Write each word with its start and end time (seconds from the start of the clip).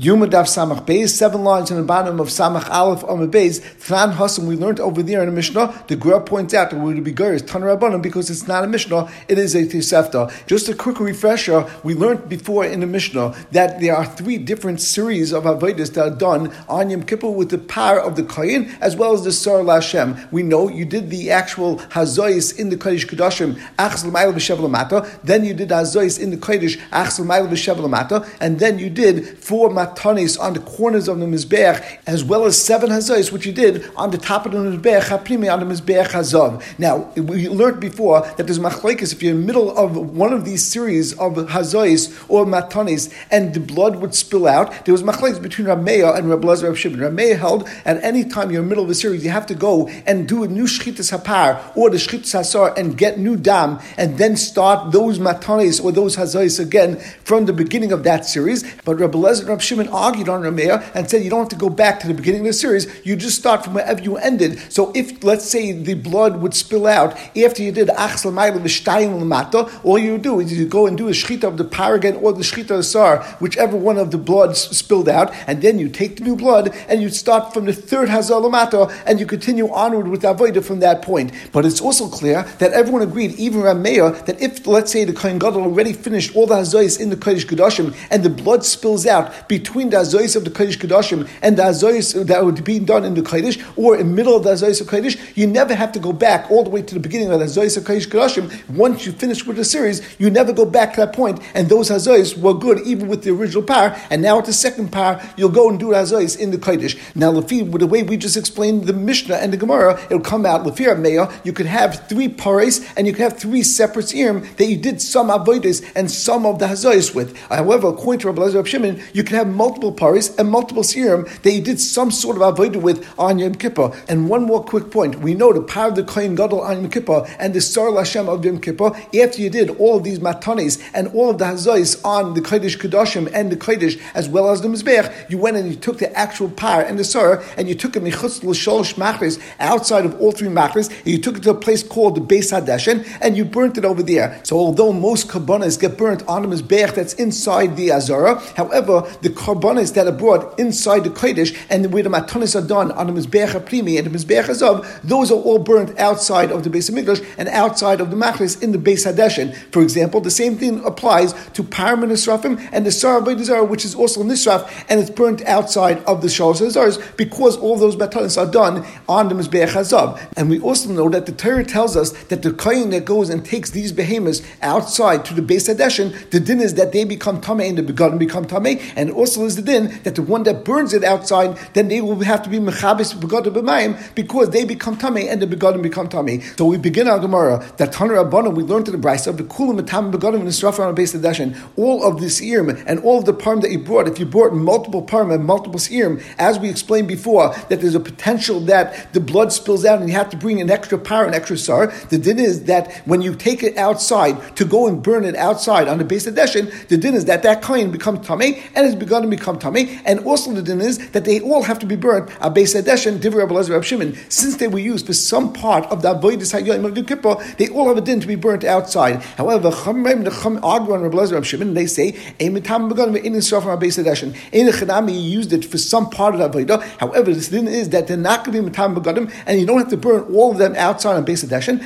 Yumadav 0.00 0.46
Samach 0.46 0.86
Beis, 0.86 1.10
seven 1.10 1.44
lines 1.44 1.70
on 1.70 1.76
the 1.76 1.82
bottom 1.82 2.20
of 2.20 2.28
Samach 2.28 2.70
Aleph 2.70 3.00
the 3.00 3.28
Beis. 3.28 3.60
Tran 3.86 4.14
Hasim, 4.14 4.46
we 4.46 4.56
learned 4.56 4.80
over 4.80 5.02
there 5.02 5.20
in 5.20 5.26
the 5.26 5.32
Mishnah, 5.32 5.84
the 5.88 5.96
Gra 5.96 6.22
points 6.22 6.54
out 6.54 6.70
that 6.70 6.78
we 6.78 6.94
would 6.94 7.04
be 7.04 7.12
Geras, 7.12 7.42
Tanarabanim, 7.42 8.00
because 8.00 8.30
it's 8.30 8.48
not 8.48 8.64
a 8.64 8.66
Mishnah, 8.66 9.12
it 9.28 9.36
is 9.36 9.54
a 9.54 9.66
Tisefta. 9.66 10.32
Just 10.46 10.70
a 10.70 10.74
quick 10.74 11.00
refresher, 11.00 11.70
we 11.84 11.92
learned 11.92 12.30
before 12.30 12.64
in 12.64 12.80
the 12.80 12.86
Mishnah 12.86 13.34
that 13.50 13.78
there 13.82 13.94
are 13.94 14.06
three 14.06 14.38
different 14.38 14.80
series 14.80 15.32
of 15.32 15.44
Avodas 15.44 15.92
that 15.92 16.06
are 16.06 16.16
done 16.16 16.50
on 16.66 16.88
Yom 16.88 17.02
Kippur 17.02 17.28
with 17.28 17.50
the 17.50 17.58
power 17.58 18.00
of 18.00 18.16
the 18.16 18.22
Kohen 18.22 18.74
as 18.80 18.96
well 18.96 19.12
as 19.12 19.24
the 19.24 19.32
Sar 19.32 19.58
Lashem. 19.58 20.32
We 20.32 20.42
know 20.42 20.70
you 20.70 20.86
did 20.86 21.10
the 21.10 21.30
actual 21.30 21.76
Hazois 21.76 22.58
in 22.58 22.70
the 22.70 22.78
Kodesh 22.78 23.04
Kodashim, 23.04 23.60
Achsel 23.76 24.10
Ma'il 24.10 25.20
then 25.24 25.44
you 25.44 25.52
did 25.52 25.68
Hazois 25.68 26.18
in 26.18 26.30
the 26.30 26.38
Kodesh, 26.38 26.80
Achsel 26.88 27.26
Ma'il 27.26 28.36
and 28.40 28.58
then 28.58 28.78
you 28.78 28.88
did 28.88 29.38
four 29.38 29.68
matanis 29.94 30.40
on 30.40 30.54
the 30.54 30.60
corners 30.60 31.08
of 31.08 31.18
the 31.18 31.26
mizbeach, 31.26 31.98
as 32.06 32.24
well 32.24 32.44
as 32.44 32.62
seven 32.62 32.90
hazais, 32.90 33.32
which 33.32 33.46
you 33.46 33.52
did 33.52 33.90
on 33.96 34.10
the 34.10 34.18
top 34.18 34.46
of 34.46 34.52
the 34.52 34.58
mizbeach, 34.58 35.02
haprimi 35.02 35.52
on 35.52 35.60
the 35.60 35.74
mizbeach 35.74 36.08
hazav. 36.08 36.62
Now 36.78 37.10
we 37.16 37.48
learned 37.48 37.80
before 37.80 38.22
that 38.36 38.46
there's 38.46 38.58
machlekes 38.58 39.12
if 39.12 39.22
you're 39.22 39.32
in 39.32 39.40
the 39.40 39.46
middle 39.46 39.76
of 39.76 39.96
one 39.96 40.32
of 40.32 40.44
these 40.44 40.64
series 40.64 41.12
of 41.14 41.34
hazais 41.34 42.24
or 42.28 42.44
matanis, 42.44 43.12
and 43.30 43.54
the 43.54 43.60
blood 43.60 43.96
would 43.96 44.14
spill 44.14 44.46
out. 44.46 44.84
There 44.84 44.92
was 44.92 45.02
machlekes 45.02 45.40
between 45.40 45.66
Rameya 45.66 46.16
and 46.16 46.28
Rabbi 46.28 46.46
Lezer 46.46 46.64
Rab 46.64 46.76
Shimon. 46.76 47.00
Rameya 47.00 47.38
held 47.38 47.68
at 47.84 48.02
any 48.02 48.24
time 48.24 48.50
you're 48.50 48.62
in 48.62 48.68
the 48.68 48.70
middle 48.70 48.84
of 48.84 48.90
a 48.90 48.94
series, 48.94 49.24
you 49.24 49.30
have 49.30 49.46
to 49.46 49.54
go 49.54 49.88
and 50.06 50.28
do 50.28 50.44
a 50.44 50.48
new 50.48 50.64
shchitas 50.64 51.16
hapar 51.16 51.60
or 51.76 51.90
the 51.90 51.96
shchitas 51.96 52.32
hasar 52.32 52.76
and 52.76 52.96
get 52.96 53.18
new 53.18 53.36
dam, 53.36 53.78
and 53.96 54.18
then 54.18 54.36
start 54.36 54.92
those 54.92 55.18
matanis 55.18 55.82
or 55.82 55.92
those 55.92 56.16
hazais 56.16 56.60
again 56.60 56.96
from 57.24 57.46
the 57.46 57.52
beginning 57.52 57.92
of 57.92 58.04
that 58.04 58.24
series. 58.24 58.64
But 58.84 58.98
Rabbi 58.98 59.18
Lezer 59.18 59.48
Rab 59.48 59.60
Shimon 59.60 59.79
argued 59.88 60.28
on 60.28 60.42
Rameya 60.42 60.90
and 60.94 61.08
said 61.08 61.22
you 61.22 61.30
don't 61.30 61.40
have 61.40 61.48
to 61.50 61.56
go 61.56 61.68
back 61.68 62.00
to 62.00 62.08
the 62.08 62.14
beginning 62.14 62.40
of 62.42 62.46
the 62.48 62.52
series. 62.52 62.86
You 63.04 63.16
just 63.16 63.38
start 63.38 63.64
from 63.64 63.74
wherever 63.74 64.02
you 64.02 64.16
ended. 64.16 64.72
So 64.72 64.92
if, 64.94 65.22
let's 65.24 65.44
say, 65.44 65.72
the 65.72 65.94
blood 65.94 66.40
would 66.40 66.54
spill 66.54 66.86
out 66.86 67.16
after 67.36 67.62
you 67.62 67.72
did 67.72 67.88
Achsel 67.88 68.30
L'mata, 68.30 69.80
all 69.84 69.98
you 69.98 70.18
do 70.18 70.40
is 70.40 70.56
you 70.56 70.66
go 70.66 70.86
and 70.86 70.96
do 70.96 71.08
a 71.08 71.12
shchita 71.12 71.44
of 71.44 71.56
the 71.56 71.64
paragon 71.64 72.16
or 72.16 72.32
the 72.32 72.42
shchita 72.42 72.70
of 72.70 72.76
the 72.78 72.82
sar, 72.82 73.22
whichever 73.40 73.76
one 73.76 73.98
of 73.98 74.10
the 74.10 74.18
blood 74.18 74.56
spilled 74.56 75.08
out, 75.08 75.32
and 75.46 75.62
then 75.62 75.78
you 75.78 75.88
take 75.88 76.16
the 76.16 76.24
new 76.24 76.36
blood 76.36 76.74
and 76.88 77.02
you 77.02 77.08
start 77.08 77.52
from 77.52 77.66
the 77.66 77.72
third 77.72 78.08
Hazal 78.08 78.42
L'mata 78.42 78.88
and 79.06 79.20
you 79.20 79.26
continue 79.26 79.68
onward 79.70 80.08
with 80.08 80.22
Avodah 80.22 80.64
from 80.64 80.80
that 80.80 81.02
point. 81.02 81.32
But 81.52 81.64
it's 81.64 81.80
also 81.80 82.08
clear 82.08 82.42
that 82.58 82.72
everyone 82.72 83.02
agreed, 83.02 83.32
even 83.32 83.62
Rameya, 83.62 84.24
that 84.26 84.40
if, 84.40 84.66
let's 84.66 84.92
say, 84.92 85.04
the 85.04 85.12
Kohen 85.12 85.38
Gadol 85.38 85.62
already 85.62 85.92
finished 85.92 86.34
all 86.34 86.46
the 86.46 86.54
Hazois 86.54 87.00
in 87.00 87.10
the 87.10 87.16
Kodesh 87.16 87.46
Kodashim 87.46 87.94
and 88.10 88.22
the 88.22 88.30
blood 88.30 88.64
spills 88.64 89.06
out 89.06 89.48
between 89.60 89.90
the 89.90 89.98
Azois 89.98 90.36
of 90.36 90.44
the 90.44 90.50
Kodesh 90.50 90.78
Kodashim 90.78 91.28
and 91.42 91.56
the 91.56 91.62
Azois 91.62 92.26
that 92.26 92.44
would 92.44 92.64
be 92.64 92.78
done 92.78 93.04
in 93.04 93.14
the 93.14 93.20
Kodesh, 93.20 93.62
or 93.76 93.96
in 93.96 94.08
the 94.08 94.14
middle 94.14 94.36
of 94.36 94.44
the 94.44 94.50
Azois 94.50 94.80
of 94.80 94.86
Kodesh, 94.86 95.20
you 95.36 95.46
never 95.46 95.74
have 95.74 95.92
to 95.92 95.98
go 95.98 96.12
back 96.12 96.50
all 96.50 96.64
the 96.64 96.70
way 96.70 96.82
to 96.82 96.94
the 96.94 97.00
beginning 97.00 97.30
of 97.30 97.40
the 97.40 97.46
Azois 97.46 97.76
of 97.76 97.84
Kodesh 97.84 98.08
Kodashim. 98.08 98.46
Once 98.70 99.04
you 99.04 99.12
finish 99.12 99.44
with 99.44 99.56
the 99.56 99.64
series, 99.64 100.00
you 100.18 100.30
never 100.30 100.52
go 100.52 100.64
back 100.64 100.94
to 100.94 101.00
that 101.00 101.12
point, 101.12 101.40
and 101.54 101.68
those 101.68 101.90
Azois 101.90 102.36
were 102.38 102.54
good 102.54 102.80
even 102.86 103.08
with 103.08 103.22
the 103.22 103.30
original 103.30 103.62
power, 103.62 103.94
and 104.08 104.22
now 104.22 104.38
at 104.38 104.46
the 104.46 104.52
second 104.52 104.90
power, 104.90 105.20
you'll 105.36 105.50
go 105.50 105.68
and 105.68 105.78
do 105.78 105.88
Azois 105.88 106.38
in 106.38 106.50
the 106.50 106.58
Kodesh. 106.58 106.98
Now, 107.14 107.32
Lefi, 107.32 107.68
with 107.68 107.80
the 107.80 107.86
way 107.86 108.02
we 108.02 108.16
just 108.16 108.36
explained 108.36 108.84
the 108.86 108.94
Mishnah 108.94 109.36
and 109.36 109.52
the 109.52 109.58
Gemara, 109.58 110.00
it'll 110.06 110.20
come 110.20 110.46
out, 110.46 110.64
Lefi 110.64 110.86
Meya, 110.96 111.30
you 111.44 111.52
could 111.52 111.66
have 111.66 112.08
three 112.08 112.28
pares, 112.28 112.80
and 112.96 113.06
you 113.06 113.12
could 113.12 113.22
have 113.22 113.38
three 113.38 113.62
separate 113.62 114.08
serum 114.08 114.46
that 114.56 114.66
you 114.66 114.76
did 114.76 115.02
some 115.02 115.28
avodas 115.28 115.84
and 115.94 116.10
some 116.10 116.46
of 116.46 116.58
the 116.58 116.66
Hazois 116.66 117.14
with. 117.14 117.36
However, 117.48 117.88
according 117.88 118.20
to 118.20 118.30
Rabbi 118.30 118.62
Shimon, 118.64 119.02
you 119.12 119.24
can 119.24 119.36
have 119.36 119.48
multiple 119.54 119.92
paris 119.92 120.36
and 120.36 120.50
multiple 120.50 120.82
serum 120.82 121.26
that 121.42 121.52
you 121.52 121.60
did 121.60 121.80
some 121.80 122.10
sort 122.10 122.36
of 122.36 122.42
avodah 122.42 122.80
with 122.80 123.06
on 123.18 123.38
Yom 123.38 123.54
Kippur. 123.54 123.92
And 124.08 124.28
one 124.28 124.44
more 124.44 124.62
quick 124.62 124.90
point: 124.90 125.20
we 125.20 125.34
know 125.34 125.52
the 125.52 125.62
power 125.62 125.88
of 125.88 125.96
the 125.96 126.04
Kohen 126.04 126.34
Gadol 126.34 126.60
on 126.60 126.82
Yom 126.82 126.90
Kippur 126.90 127.26
and 127.38 127.54
the 127.54 127.60
Sar 127.60 127.86
Lashem 127.86 128.28
of 128.28 128.44
Yom 128.44 128.60
Kippur. 128.60 128.92
After 129.20 129.42
you 129.42 129.50
did 129.50 129.70
all 129.78 129.96
of 129.96 130.04
these 130.04 130.18
matanis 130.18 130.82
and 130.94 131.08
all 131.08 131.30
of 131.30 131.38
the 131.38 131.44
hazais 131.44 132.04
on 132.04 132.34
the 132.34 132.40
Kodesh 132.40 132.78
Kedoshim 132.78 133.30
and 133.32 133.50
the 133.50 133.56
Kodesh 133.56 134.00
as 134.14 134.28
well 134.28 134.50
as 134.50 134.60
the 134.60 134.68
Mizbech, 134.68 135.30
you 135.30 135.38
went 135.38 135.56
and 135.56 135.68
you 135.68 135.76
took 135.76 135.98
the 135.98 136.12
actual 136.16 136.50
power 136.50 136.82
and 136.82 136.98
the 136.98 137.04
Sar 137.04 137.42
and 137.56 137.68
you 137.68 137.74
took 137.74 137.96
it 137.96 138.02
michutz 138.02 138.42
l'sholosh 138.42 138.94
machris 138.94 139.40
outside 139.58 140.04
of 140.04 140.20
all 140.20 140.32
three 140.32 140.48
machris. 140.48 140.88
And 140.88 141.08
you 141.08 141.18
took 141.18 141.36
it 141.36 141.42
to 141.44 141.50
a 141.50 141.54
place 141.54 141.82
called 141.82 142.16
the 142.16 142.20
Beis 142.20 142.52
Hadeshin 142.52 143.06
and 143.20 143.36
you 143.36 143.44
burnt 143.44 143.78
it 143.78 143.84
over 143.84 144.02
there. 144.02 144.40
So 144.44 144.56
although 144.56 144.92
most 144.92 145.28
kabbanas 145.28 145.80
get 145.80 145.96
burnt 145.96 146.26
on 146.26 146.42
the 146.42 146.48
Mizbech 146.56 146.94
that's 146.94 147.14
inside 147.14 147.76
the 147.76 147.92
Azara, 147.92 148.40
however, 148.56 149.02
the 149.22 149.30
karbanis 149.40 149.94
that 149.94 150.06
are 150.06 150.12
brought 150.12 150.58
inside 150.58 151.04
the 151.04 151.10
kodesh 151.10 151.56
and 151.70 151.92
where 151.92 152.02
the 152.02 152.10
matanis 152.10 152.54
are 152.54 152.66
done 152.66 152.92
on 152.92 153.06
the 153.06 153.12
mizbeach 153.12 153.64
primi 153.64 153.96
and 153.96 154.06
the 154.06 154.10
mizbeach 154.10 154.48
azov, 154.50 154.86
those 155.02 155.30
are 155.30 155.40
all 155.46 155.58
burnt 155.58 155.98
outside 155.98 156.52
of 156.52 156.62
the 156.62 156.70
base 156.70 156.90
of 156.90 156.94
Mikdash 156.94 157.24
and 157.38 157.48
outside 157.48 158.00
of 158.02 158.10
the 158.10 158.16
machlis 158.16 158.62
in 158.62 158.72
the 158.72 158.78
base 158.78 159.06
hadeshin. 159.06 159.54
For 159.72 159.80
example, 159.82 160.20
the 160.20 160.30
same 160.30 160.56
thing 160.56 160.84
applies 160.84 161.32
to 161.54 161.62
param 161.62 162.02
and 162.02 162.12
nisrafim 162.12 162.68
and 162.72 162.84
the 162.84 162.92
sarah 162.92 163.24
Zara, 163.42 163.64
which 163.64 163.84
is 163.84 163.94
also 163.94 164.22
nisraf, 164.22 164.68
and 164.90 165.00
it's 165.00 165.10
burnt 165.10 165.42
outside 165.46 166.04
of 166.04 166.20
the 166.20 166.28
shalosh 166.28 166.58
hazars 166.58 166.98
because 167.16 167.56
all 167.56 167.76
those 167.78 167.96
matanis 167.96 168.36
are 168.36 168.50
done 168.50 168.84
on 169.08 169.28
the 169.28 169.34
mizbeach 169.34 169.74
azov. 169.74 170.20
And 170.36 170.50
we 170.50 170.60
also 170.60 170.90
know 170.90 171.08
that 171.08 171.24
the 171.24 171.32
Torah 171.32 171.64
tells 171.64 171.96
us 171.96 172.10
that 172.24 172.42
the 172.42 172.52
kohen 172.52 172.90
that 172.90 173.06
goes 173.06 173.30
and 173.30 173.44
takes 173.44 173.70
these 173.70 173.92
behemoths 173.92 174.42
outside 174.60 175.24
to 175.24 175.34
the 175.34 175.42
base 175.42 175.68
hadeshin, 175.68 176.30
the 176.30 176.40
din 176.40 176.60
is 176.60 176.74
that 176.74 176.92
they 176.92 177.04
become 177.04 177.40
tamei 177.40 177.70
and 177.70 177.78
the 177.78 177.82
begotten 177.82 178.18
become 178.18 178.44
tamei, 178.44 178.82
and 178.96 179.10
also 179.10 179.29
is 179.36 179.56
the 179.56 179.62
din 179.62 180.00
that 180.02 180.14
the 180.14 180.22
one 180.22 180.42
that 180.44 180.64
burns 180.64 180.92
it 180.92 181.04
outside, 181.04 181.56
then 181.74 181.88
they 181.88 182.00
will 182.00 182.20
have 182.20 182.42
to 182.42 182.50
be 182.50 182.58
mechabis 182.58 183.14
begodim 183.14 183.54
b'mayim 183.54 184.14
because 184.14 184.50
they 184.50 184.64
become 184.64 184.96
tummy 184.96 185.28
and 185.28 185.40
the 185.40 185.46
begodim 185.46 185.82
become 185.82 186.08
tummy. 186.08 186.40
So 186.56 186.64
we 186.64 186.78
begin 186.78 187.08
our 187.08 187.18
Gemara 187.18 187.64
that 187.78 187.92
Tanur 187.92 188.24
Rabbanim 188.24 188.54
we 188.54 188.62
learned 188.62 188.88
in 188.88 189.00
the 189.00 189.08
Brisa 189.08 189.28
of 189.28 189.36
the 189.36 189.44
kulam 189.44 189.80
etam 189.80 190.12
begodim 190.12 190.40
and 190.40 190.48
nisraf 190.48 190.78
on 190.78 190.94
base 190.94 191.14
addition. 191.14 191.56
All 191.76 192.04
of 192.04 192.20
this 192.20 192.40
irim 192.40 192.70
and 192.86 193.00
all 193.00 193.18
of 193.18 193.24
the 193.24 193.34
parm 193.34 193.60
that 193.62 193.70
you 193.70 193.78
brought, 193.78 194.08
if 194.08 194.18
you 194.18 194.26
brought 194.26 194.52
multiple 194.52 195.02
parm 195.02 195.32
and 195.32 195.44
multiple 195.44 195.80
irim, 195.90 196.20
as 196.38 196.58
we 196.58 196.68
explained 196.68 197.08
before, 197.08 197.54
that 197.68 197.80
there's 197.80 197.94
a 197.94 198.00
potential 198.00 198.60
that 198.60 199.12
the 199.12 199.20
blood 199.20 199.52
spills 199.52 199.84
out 199.84 200.00
and 200.00 200.08
you 200.08 200.14
have 200.14 200.30
to 200.30 200.36
bring 200.36 200.60
an 200.60 200.70
extra 200.70 200.98
par, 200.98 201.26
an 201.26 201.34
extra 201.34 201.56
sar. 201.56 201.88
The 202.08 202.18
din 202.18 202.38
is 202.38 202.64
that 202.64 202.92
when 203.06 203.22
you 203.22 203.34
take 203.34 203.62
it 203.62 203.76
outside 203.76 204.56
to 204.56 204.64
go 204.64 204.86
and 204.86 205.02
burn 205.02 205.24
it 205.24 205.36
outside 205.36 205.88
on 205.88 205.98
the 205.98 206.04
base 206.04 206.26
addition, 206.26 206.70
the 206.88 206.96
din 206.96 207.14
is 207.14 207.26
that 207.26 207.42
that 207.42 207.62
coin 207.62 207.90
becomes 207.90 208.26
tummy 208.26 208.62
and 208.74 208.86
it's 208.86 208.94
begun 209.28 209.58
to 209.58 209.70
become. 209.70 210.00
And 210.04 210.20
also 210.20 210.52
the 210.52 210.62
din 210.62 210.80
is 210.80 211.10
that 211.10 211.24
they 211.24 211.40
all 211.40 211.62
have 211.62 211.78
to 211.80 211.86
be 211.86 211.96
burnt. 211.96 212.30
Abeis 212.40 212.74
Hadesh 212.80 213.06
and 213.06 213.20
Divrei 213.20 213.40
Rabbi 213.40 213.54
Lezer 213.54 213.82
Shimon, 213.82 214.16
since 214.28 214.56
they 214.56 214.68
were 214.68 214.78
used 214.78 215.06
for 215.06 215.12
some 215.12 215.52
part 215.52 215.84
of 215.86 216.02
the 216.02 216.14
avoidus 216.14 216.52
hayyim 216.58 216.84
of 216.84 216.94
the 216.94 217.02
Kippur, 217.02 217.36
they 217.58 217.68
all 217.68 217.88
have 217.88 217.96
a 217.96 218.00
din 218.00 218.20
to 218.20 218.26
be 218.26 218.36
burnt 218.36 218.64
outside. 218.64 219.22
However, 219.36 219.70
Chum 219.70 220.06
argue 220.06 220.94
on 220.94 221.02
Rabbi 221.02 221.16
Lezer 221.16 221.44
Shimon, 221.44 221.74
they 221.74 221.86
say 221.86 222.12
Emitam 222.38 222.88
begun 222.88 223.16
in 223.16 223.34
Israel 223.34 223.60
from 223.60 223.78
Abeis 223.78 224.02
Hadesh. 224.02 224.20
In 224.52 225.08
he 225.08 225.18
used 225.18 225.52
it 225.52 225.64
for 225.64 225.78
some 225.78 226.08
part 226.10 226.34
of 226.34 226.40
the 226.40 226.48
avodah. 226.48 226.82
However, 226.98 227.32
the 227.32 227.50
din 227.50 227.66
is 227.66 227.88
that 227.90 228.06
they're 228.06 228.16
not 228.16 228.44
going 228.44 228.56
to 228.56 228.62
be 228.62 228.70
mitam 228.70 228.94
begodim, 228.94 229.32
and 229.46 229.60
you 229.60 229.66
don't 229.66 229.78
have 229.78 229.88
to 229.88 229.96
burn 229.96 230.22
all 230.34 230.52
of 230.52 230.58
them 230.58 230.74
outside 230.76 231.16
on 231.16 231.24
Beis 231.24 231.44
Hadeshin. 231.44 231.80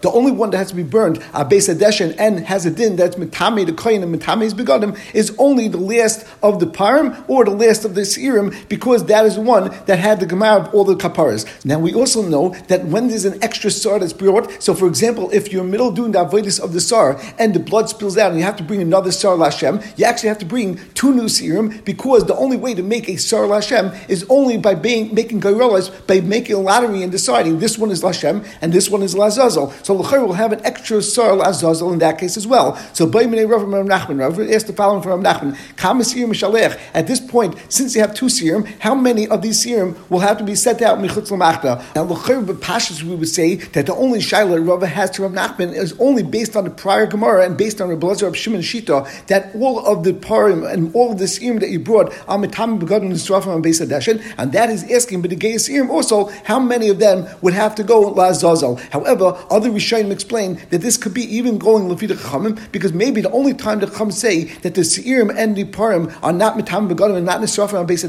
The 0.00 0.10
only 0.10 0.32
one 0.32 0.50
that 0.50 0.58
has 0.58 0.70
to 0.70 0.74
be 0.74 0.82
burned, 0.82 1.18
Beis 1.20 1.68
Hadeshin, 1.72 2.14
and 2.18 2.40
has 2.40 2.66
a 2.66 2.70
din 2.70 2.96
that's 2.96 3.16
mitame 3.16 3.66
the 3.66 3.72
koyin 3.72 4.02
and 4.02 4.14
mitame 4.14 4.42
is 4.42 4.54
begodim, 4.54 4.96
is 5.14 5.34
only 5.38 5.68
the 5.68 5.78
last 5.78 6.26
of 6.42 6.60
the 6.60 6.66
parim 6.66 7.24
or 7.28 7.44
the 7.44 7.50
last 7.50 7.84
of 7.84 7.94
the 7.94 8.04
serum, 8.04 8.54
because 8.68 9.04
that 9.06 9.24
is 9.26 9.38
one 9.38 9.70
that 9.86 9.98
had 9.98 10.20
the 10.20 10.26
gemara 10.26 10.62
of 10.62 10.74
all 10.74 10.84
the 10.84 10.94
kaparas. 10.94 11.46
Now 11.64 11.78
we 11.78 11.94
also 11.94 12.22
know 12.22 12.50
that 12.68 12.84
when 12.86 13.08
there's 13.08 13.24
an 13.24 13.42
extra 13.42 13.70
sar 13.70 13.98
that's 13.98 14.12
brought, 14.12 14.62
so 14.62 14.74
for 14.74 14.86
example, 14.86 15.30
if 15.32 15.52
you're 15.52 15.64
middle 15.64 15.90
doing 15.90 16.12
the 16.12 16.24
avoidus 16.24 16.60
of 16.60 16.72
the 16.72 16.80
sar 16.80 17.20
and 17.38 17.54
the 17.54 17.60
blood 17.60 17.88
spills 17.88 18.16
out 18.16 18.30
and 18.30 18.38
you 18.38 18.44
have 18.44 18.56
to 18.56 18.62
bring 18.62 18.80
another 18.80 19.12
sar 19.12 19.36
lashem, 19.36 19.84
you 19.98 20.04
actually 20.04 20.28
have 20.28 20.38
to 20.38 20.46
bring 20.46 20.78
two 20.94 21.14
new 21.14 21.28
serum 21.28 21.80
because 21.84 22.24
the 22.26 22.36
only 22.36 22.56
way 22.56 22.74
to 22.74 22.82
make 22.82 23.08
a 23.08 23.16
sar 23.16 23.42
lashem 23.42 23.94
is 24.08 24.24
only 24.28 24.56
by 24.56 24.74
being, 24.74 25.14
making 25.14 25.40
gairolas, 25.40 25.90
by 26.06 26.20
making 26.20 26.56
a 26.56 26.60
lottery 26.60 27.02
and 27.02 27.12
deciding 27.12 27.58
this 27.58 27.78
one 27.78 27.90
is 27.90 28.02
lashem 28.02 28.46
and 28.60 28.72
this 28.72 28.90
one 28.90 29.02
is 29.02 29.14
lazazel. 29.14 29.72
So 29.84 29.98
lachar 29.98 30.26
will 30.26 30.34
have 30.34 30.52
an 30.52 30.64
extra 30.64 31.02
sar 31.02 31.32
lazazel 31.32 31.92
in 31.92 31.98
that 32.00 32.18
case 32.18 32.36
as 32.36 32.46
well. 32.46 32.76
So 32.92 33.06
Rav 33.06 33.62
Nachman, 33.62 34.20
Rav 34.20 34.40
asked 34.50 34.66
the 34.66 34.72
following 34.72 34.95
from 35.02 35.22
Rav 35.22 35.42
Nachman: 35.42 36.88
At 36.94 37.06
this 37.06 37.20
point, 37.20 37.54
since 37.68 37.94
you 37.94 38.00
have 38.00 38.14
two 38.14 38.28
serum, 38.28 38.64
how 38.80 38.94
many 38.94 39.28
of 39.28 39.42
these 39.42 39.62
serum 39.62 39.96
will 40.08 40.20
have 40.20 40.38
to 40.38 40.44
be 40.44 40.54
set 40.54 40.82
out 40.82 40.98
michutz 40.98 41.30
l'machta? 41.30 41.82
Now, 41.94 42.04
l'chayr 42.04 42.44
b'pashas 42.44 43.02
we 43.02 43.14
would 43.14 43.28
say 43.28 43.56
that 43.56 43.86
the 43.86 43.94
only 43.94 44.20
shaila 44.20 44.66
Rav 44.66 44.82
has 44.82 45.10
to 45.12 45.22
Rav 45.22 45.32
Nachman 45.32 45.74
is 45.74 45.94
only 45.98 46.22
based 46.22 46.56
on 46.56 46.64
the 46.64 46.70
prior 46.70 47.06
Gemara 47.06 47.44
and 47.44 47.56
based 47.56 47.80
on 47.80 47.88
Rav 47.88 48.00
Blazer 48.00 48.26
of 48.26 48.36
Shimon 48.36 48.60
Shita 48.60 49.26
that 49.26 49.54
all 49.54 49.84
of 49.86 50.04
the 50.04 50.12
parim 50.12 50.70
and 50.70 50.94
all 50.94 51.12
of 51.12 51.18
the 51.18 51.28
serum 51.28 51.58
that 51.60 51.70
you 51.70 51.80
brought 51.80 52.12
are 52.28 52.38
mitam 52.38 52.78
begotten 52.78 53.10
nisrafim 53.12 53.48
on 53.48 53.62
base 53.62 53.80
adeshin, 53.80 54.22
and 54.38 54.52
that 54.52 54.70
is 54.70 54.90
asking 54.90 55.22
but 55.22 55.30
the 55.30 55.36
gay 55.36 55.58
serum 55.58 55.90
also 55.90 56.26
how 56.44 56.58
many 56.58 56.88
of 56.88 56.98
them 56.98 57.26
would 57.42 57.54
have 57.54 57.74
to 57.74 57.82
go 57.82 58.12
lazazel. 58.12 58.78
However, 58.90 59.36
other 59.50 59.70
Rishonim 59.70 60.10
explain 60.10 60.60
that 60.70 60.80
this 60.80 60.96
could 60.96 61.14
be 61.14 61.22
even 61.22 61.58
going 61.58 61.88
lefida 61.88 62.16
chachamim 62.16 62.70
because 62.72 62.92
maybe 62.92 63.20
the 63.20 63.30
only 63.30 63.54
time 63.54 63.80
the 63.80 63.86
chacham 63.86 64.10
say 64.10 64.44
that 64.62 64.74
the 64.74 64.84
Seirim 64.86 65.34
and 65.36 65.56
the 65.56 65.64
Parim 65.64 66.16
are 66.22 66.32
not 66.32 66.56
Mitam 66.56 66.88
Begadim 66.90 67.16
and 67.16 67.26
not 67.26 67.40
Nisrafim 67.40 67.80
on 67.80 67.86
Beis 67.86 68.06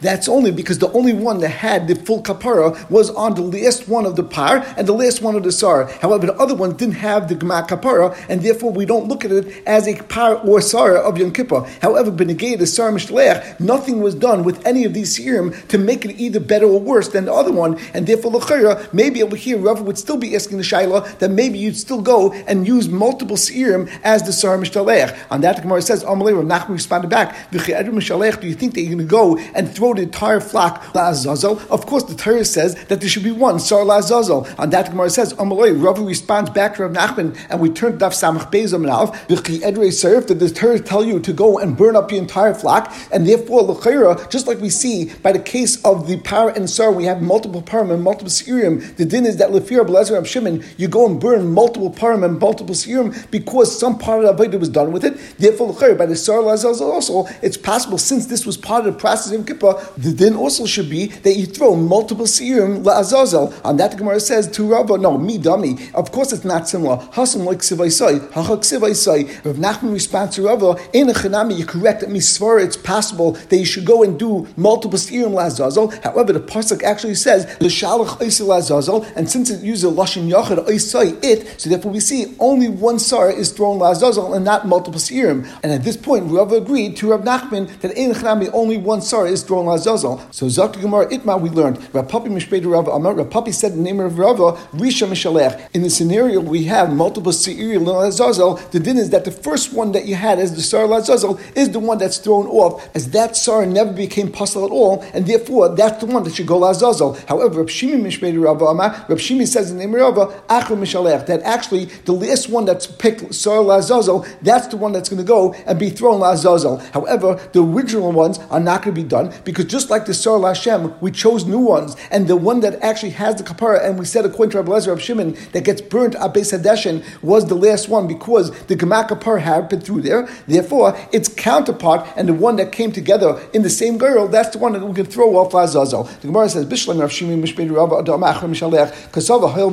that's 0.00 0.28
only 0.28 0.50
because 0.50 0.78
the 0.78 0.90
only 0.92 1.12
one 1.12 1.38
that 1.40 1.48
had 1.48 1.88
the 1.88 1.94
full 1.94 2.22
kapara 2.22 2.88
was 2.90 3.10
on 3.10 3.34
the 3.34 3.42
last 3.42 3.88
one 3.88 4.06
of 4.06 4.16
the 4.16 4.22
par 4.22 4.64
and 4.76 4.86
the 4.86 4.92
last 4.92 5.22
one 5.22 5.34
of 5.34 5.42
the 5.42 5.52
sar. 5.52 5.86
However, 6.00 6.26
the 6.26 6.34
other 6.34 6.54
one 6.54 6.76
didn't 6.76 6.96
have 6.96 7.28
the 7.28 7.34
Gma 7.34 7.66
kapara, 7.68 8.16
and 8.28 8.42
therefore 8.42 8.72
we 8.72 8.84
don't 8.84 9.08
look 9.08 9.24
at 9.24 9.32
it 9.32 9.62
as 9.66 9.88
a 9.88 9.96
par 10.04 10.36
or 10.36 10.60
sar 10.60 10.96
of 10.96 11.18
Yom 11.18 11.32
Kippur. 11.32 11.66
However, 11.80 12.10
Benegay, 12.10 12.58
the 12.58 12.66
sar 12.66 12.90
Mishlech, 12.90 13.58
nothing 13.60 14.00
was 14.00 14.14
done 14.14 14.44
with 14.44 14.64
any 14.66 14.84
of 14.84 14.94
these 14.94 15.18
Seirim 15.18 15.66
to 15.68 15.78
make 15.78 16.04
it 16.04 16.18
either 16.18 16.40
better 16.40 16.66
or 16.66 16.80
worse 16.80 17.08
than 17.08 17.26
the 17.26 17.32
other 17.32 17.52
one, 17.52 17.78
and 17.94 18.06
therefore 18.06 18.32
Lachira, 18.32 18.92
maybe 18.92 19.22
over 19.22 19.36
here 19.36 19.58
Rav 19.58 19.82
would 19.82 19.98
still 19.98 20.16
be 20.16 20.34
asking 20.34 20.58
the 20.58 20.64
Shaila 20.64 21.18
that 21.18 21.30
maybe 21.30 21.58
you'd 21.58 21.76
still 21.76 22.00
go 22.00 22.32
and 22.32 22.66
use 22.66 22.88
multiple 22.88 23.36
Seirim 23.36 23.90
as 24.04 24.22
the 24.24 24.32
sar 24.32 24.56
Mishlech. 24.58 25.16
On 25.30 25.40
that, 25.40 25.56
the 25.56 25.62
Gemara 25.62 25.82
says, 25.82 26.04
Rav 26.06 26.44
Nachman 26.44 26.70
responded 26.70 27.08
back, 27.08 27.50
Do 27.50 27.58
you 27.58 28.54
think 28.54 28.74
that 28.74 28.80
you're 28.80 28.94
going 28.94 28.98
to 28.98 29.04
go 29.04 29.38
and 29.54 29.68
throw 29.68 29.94
the 29.94 30.02
entire 30.02 30.40
flock 30.40 30.82
la'azazel? 30.94 31.66
Of 31.68 31.86
course, 31.86 32.04
the 32.04 32.14
Torah 32.14 32.44
says 32.44 32.74
that 32.86 33.00
there 33.00 33.08
should 33.08 33.24
be 33.24 33.32
one 33.32 33.58
sar 33.60 33.80
la'azazel. 33.80 34.58
On 34.58 34.70
that, 34.70 34.90
Gemara 34.90 35.10
says, 35.10 35.34
Amalei, 35.34 35.82
Rav 35.82 35.98
responds 36.00 36.50
back 36.50 36.76
to 36.76 36.86
Rav 36.86 36.92
Nachman, 36.92 37.36
and 37.50 37.60
we 37.60 37.70
turn 37.70 37.98
Daf 37.98 38.12
Samach 38.12 38.50
Bezam 38.50 38.86
and 38.86 40.26
did 40.26 40.38
the 40.38 40.50
Torah 40.50 40.78
tell 40.78 41.04
you 41.04 41.20
to 41.20 41.32
go 41.32 41.58
and 41.58 41.76
burn 41.76 41.96
up 41.96 42.08
the 42.08 42.16
entire 42.16 42.54
flock? 42.54 42.92
And 43.12 43.26
therefore, 43.26 43.62
L'chaira, 43.62 44.30
just 44.30 44.46
like 44.46 44.60
we 44.60 44.70
see 44.70 45.12
by 45.22 45.32
the 45.32 45.38
case 45.38 45.82
of 45.84 46.06
the 46.06 46.18
power 46.18 46.50
and 46.50 46.68
sar, 46.68 46.92
we 46.92 47.04
have 47.04 47.22
multiple 47.22 47.62
param 47.62 47.92
and 47.92 48.02
multiple 48.02 48.30
se'irim. 48.30 48.96
The 48.96 49.04
din 49.04 49.26
is 49.26 49.36
that 49.38 49.50
Lefir 49.50 49.86
Belezer 49.86 50.24
Shimon, 50.26 50.64
you 50.76 50.88
go 50.88 51.06
and 51.06 51.20
burn 51.20 51.52
multiple 51.52 51.90
param 51.90 52.24
and 52.24 52.38
multiple 52.38 52.74
se'irim 52.74 53.30
because 53.30 53.78
some 53.78 53.98
part 53.98 54.24
of 54.24 54.36
the 54.36 54.44
Avodah 54.44 54.58
was 54.60 54.68
done 54.68 54.92
with 54.92 55.04
it. 55.04 55.18
Therefore, 55.38 55.72
by 55.96 56.06
the 56.06 56.16
sar 56.16 56.42
also, 56.42 57.26
it's 57.42 57.56
possible 57.56 57.98
since 57.98 58.26
this 58.26 58.46
was 58.46 58.56
part 58.56 58.86
of 58.86 58.94
the 58.94 58.98
process 58.98 59.32
of 59.32 59.46
Kippur, 59.46 59.74
the 59.96 60.12
din 60.12 60.34
also 60.34 60.66
should 60.66 60.90
be 60.90 61.06
that 61.06 61.34
you 61.34 61.46
throw 61.46 61.74
multiple 61.74 62.26
se'irim 62.26 62.84
la'azazel. 62.84 63.52
On 63.64 63.76
that, 63.76 63.92
the 63.92 63.96
Gemara 63.96 64.20
says 64.20 64.50
to 64.52 64.64
Rava, 64.64 64.98
no, 64.98 65.18
me 65.18 65.38
dummy. 65.38 65.78
Of 65.94 66.12
course, 66.12 66.32
it's 66.32 66.44
not 66.44 66.68
similar. 66.68 66.96
Hasam 66.96 67.44
like 67.44 67.58
sivaisai, 67.58 68.20
hachak 68.30 68.60
sivaisai. 68.60 69.44
Rav 69.44 69.56
Nachman 69.56 69.92
responds 69.92 70.36
to 70.36 70.42
Rava, 70.42 70.76
in 70.92 71.08
a 71.08 71.12
chanami, 71.12 71.58
you 71.58 71.66
correct 71.66 72.00
that 72.00 72.10
misvara. 72.10 72.64
It's 72.64 72.76
possible 72.76 73.32
that 73.32 73.56
you 73.56 73.64
should 73.64 73.84
go 73.84 74.02
and 74.02 74.18
do 74.18 74.46
multiple 74.56 74.98
se'irim 74.98 75.32
la'azazel. 75.32 76.02
However, 76.02 76.32
the 76.32 76.40
pasuk 76.40 76.82
actually 76.82 77.14
says 77.14 77.44
l'shalach 77.60 78.18
oisel 78.18 78.46
la'azazel, 78.46 79.10
and 79.16 79.28
since 79.28 79.50
it 79.50 79.62
uses 79.62 79.90
lashon 79.90 80.30
yachad 80.30 80.66
oisai 80.66 81.22
it, 81.22 81.60
so 81.60 81.70
therefore 81.70 81.92
we 81.92 82.00
see 82.00 82.34
only 82.38 82.68
one 82.68 82.98
sar 82.98 83.30
is 83.30 83.52
thrown 83.52 83.78
la'azazel 83.78 84.34
and 84.34 84.44
not 84.44 84.66
multiple 84.66 85.00
se'irim. 85.00 85.48
And 85.62 85.72
at 85.72 85.82
this 85.86 85.96
point, 85.96 86.30
Rava 86.30 86.56
agreed 86.56 86.96
to 86.96 87.10
Rav 87.12 87.22
Nachman 87.22 87.68
that 87.80 87.92
in 87.92 88.10
chanami 88.10 88.50
only 88.52 88.76
one 88.76 89.00
sar 89.00 89.26
is 89.26 89.44
thrown 89.44 89.66
la'azazel. 89.66 90.20
So 90.34 90.46
Zakti 90.46 90.80
Gemara 90.80 91.06
Itma 91.06 91.40
we 91.40 91.48
learned 91.48 91.78
Rapapi 91.92 92.26
Mishpei 92.26 92.60
Rava 92.66 92.90
Amar 92.90 93.14
Rapapi 93.14 93.54
said 93.54 93.72
the 93.72 93.80
name 93.80 94.00
of 94.00 94.18
Rava 94.18 94.52
Risha 94.72 95.06
Mishalech. 95.06 95.68
In 95.74 95.82
the 95.82 95.90
scenario 95.90 96.40
we 96.40 96.64
have 96.64 96.92
multiple 96.92 97.30
Seiri 97.30 97.78
Lazazel. 97.78 98.58
The 98.72 98.80
din 98.80 98.98
is 98.98 99.10
that 99.10 99.24
the 99.24 99.30
first 99.30 99.72
one 99.72 99.92
that 99.92 100.06
you 100.06 100.16
had 100.16 100.40
as 100.40 100.56
the 100.56 100.60
Sar 100.60 100.86
Lazazel 100.86 101.40
is 101.56 101.70
the 101.70 101.78
one 101.78 101.98
that's 101.98 102.18
thrown 102.18 102.46
off, 102.48 102.88
as 102.96 103.10
that 103.10 103.36
Sar 103.36 103.64
never 103.64 103.92
became 103.92 104.30
puzzle 104.30 104.64
at 104.64 104.72
all, 104.72 105.02
and 105.14 105.24
therefore 105.24 105.68
that's 105.76 106.00
the 106.00 106.06
one 106.06 106.24
that 106.24 106.34
should 106.34 106.48
go 106.48 106.58
Lazazel. 106.58 107.16
However, 107.28 107.60
Rav 107.60 107.68
Shimi 107.68 108.02
Mishpei 108.02 108.42
Rava 108.42 108.64
Amar 108.64 109.06
Rav 109.08 109.18
Shimi 109.18 109.46
says 109.46 109.72
the 109.72 109.78
name 109.78 109.94
of 109.94 110.00
Rava 110.00 110.42
Achra 110.48 110.76
Mishalech 110.76 111.26
that 111.26 111.42
actually 111.42 111.84
the 112.06 112.12
last 112.12 112.50
one 112.50 112.64
that's 112.64 112.88
picked 112.88 113.32
Sar 113.32 113.58
Lazazel 113.58 114.26
that's 114.42 114.66
the 114.66 114.76
one 114.76 114.92
that's 114.92 115.08
going 115.08 115.18
to 115.18 115.24
go 115.24 115.54
and 115.66 115.75
be 115.78 115.90
thrown 115.90 116.20
Lazazel. 116.20 116.78
However, 116.92 117.34
the 117.52 117.62
original 117.62 118.12
ones 118.12 118.38
are 118.50 118.60
not 118.60 118.82
going 118.82 118.94
to 118.94 119.02
be 119.02 119.08
done 119.08 119.32
because 119.44 119.66
just 119.66 119.90
like 119.90 120.06
the 120.06 120.14
Sar 120.14 120.40
Hashem, 120.40 120.94
we 121.00 121.10
chose 121.10 121.44
new 121.44 121.58
ones, 121.58 121.96
and 122.10 122.28
the 122.28 122.36
one 122.36 122.60
that 122.60 122.82
actually 122.82 123.10
has 123.10 123.36
the 123.36 123.44
kapara, 123.44 123.84
and 123.84 123.98
we 123.98 124.04
said 124.04 124.24
according 124.24 124.50
to 124.52 124.58
Rabbi 124.58 124.72
Lezer 124.72 124.92
of 124.92 125.02
Shimon 125.02 125.36
that 125.52 125.64
gets 125.64 125.80
burnt 125.80 126.14
at 126.14 126.34
Beis 126.34 126.56
Hadeshin 126.56 127.04
was 127.22 127.46
the 127.46 127.54
last 127.54 127.88
one 127.88 128.06
because 128.06 128.50
the 128.64 128.76
Gemak 128.76 129.08
kapara 129.08 129.40
happened 129.40 129.84
through 129.84 130.02
there. 130.02 130.28
Therefore, 130.46 130.96
its 131.12 131.28
counterpart 131.28 132.08
and 132.16 132.28
the 132.28 132.34
one 132.34 132.56
that 132.56 132.72
came 132.72 132.92
together 132.92 133.40
in 133.52 133.62
the 133.62 133.70
same 133.70 133.98
girl, 133.98 134.28
that's 134.28 134.50
the 134.50 134.58
one 134.58 134.72
that 134.72 134.84
we 134.84 134.94
can 134.94 135.06
throw 135.06 135.36
off 135.36 135.52
Lazazel. 135.52 136.08
The 136.20 136.28
Gemara 136.28 136.48
says 136.48 136.66
Bishlam 136.66 137.00
Rav 137.00 137.12
Shimon 137.12 137.42
Mishpei 137.42 137.70
Rav 137.70 137.92
Adam 137.92 138.20
Achram 138.20 138.50
Mishalech 138.50 138.92
Kasava 139.10 139.52
Hayel 139.52 139.72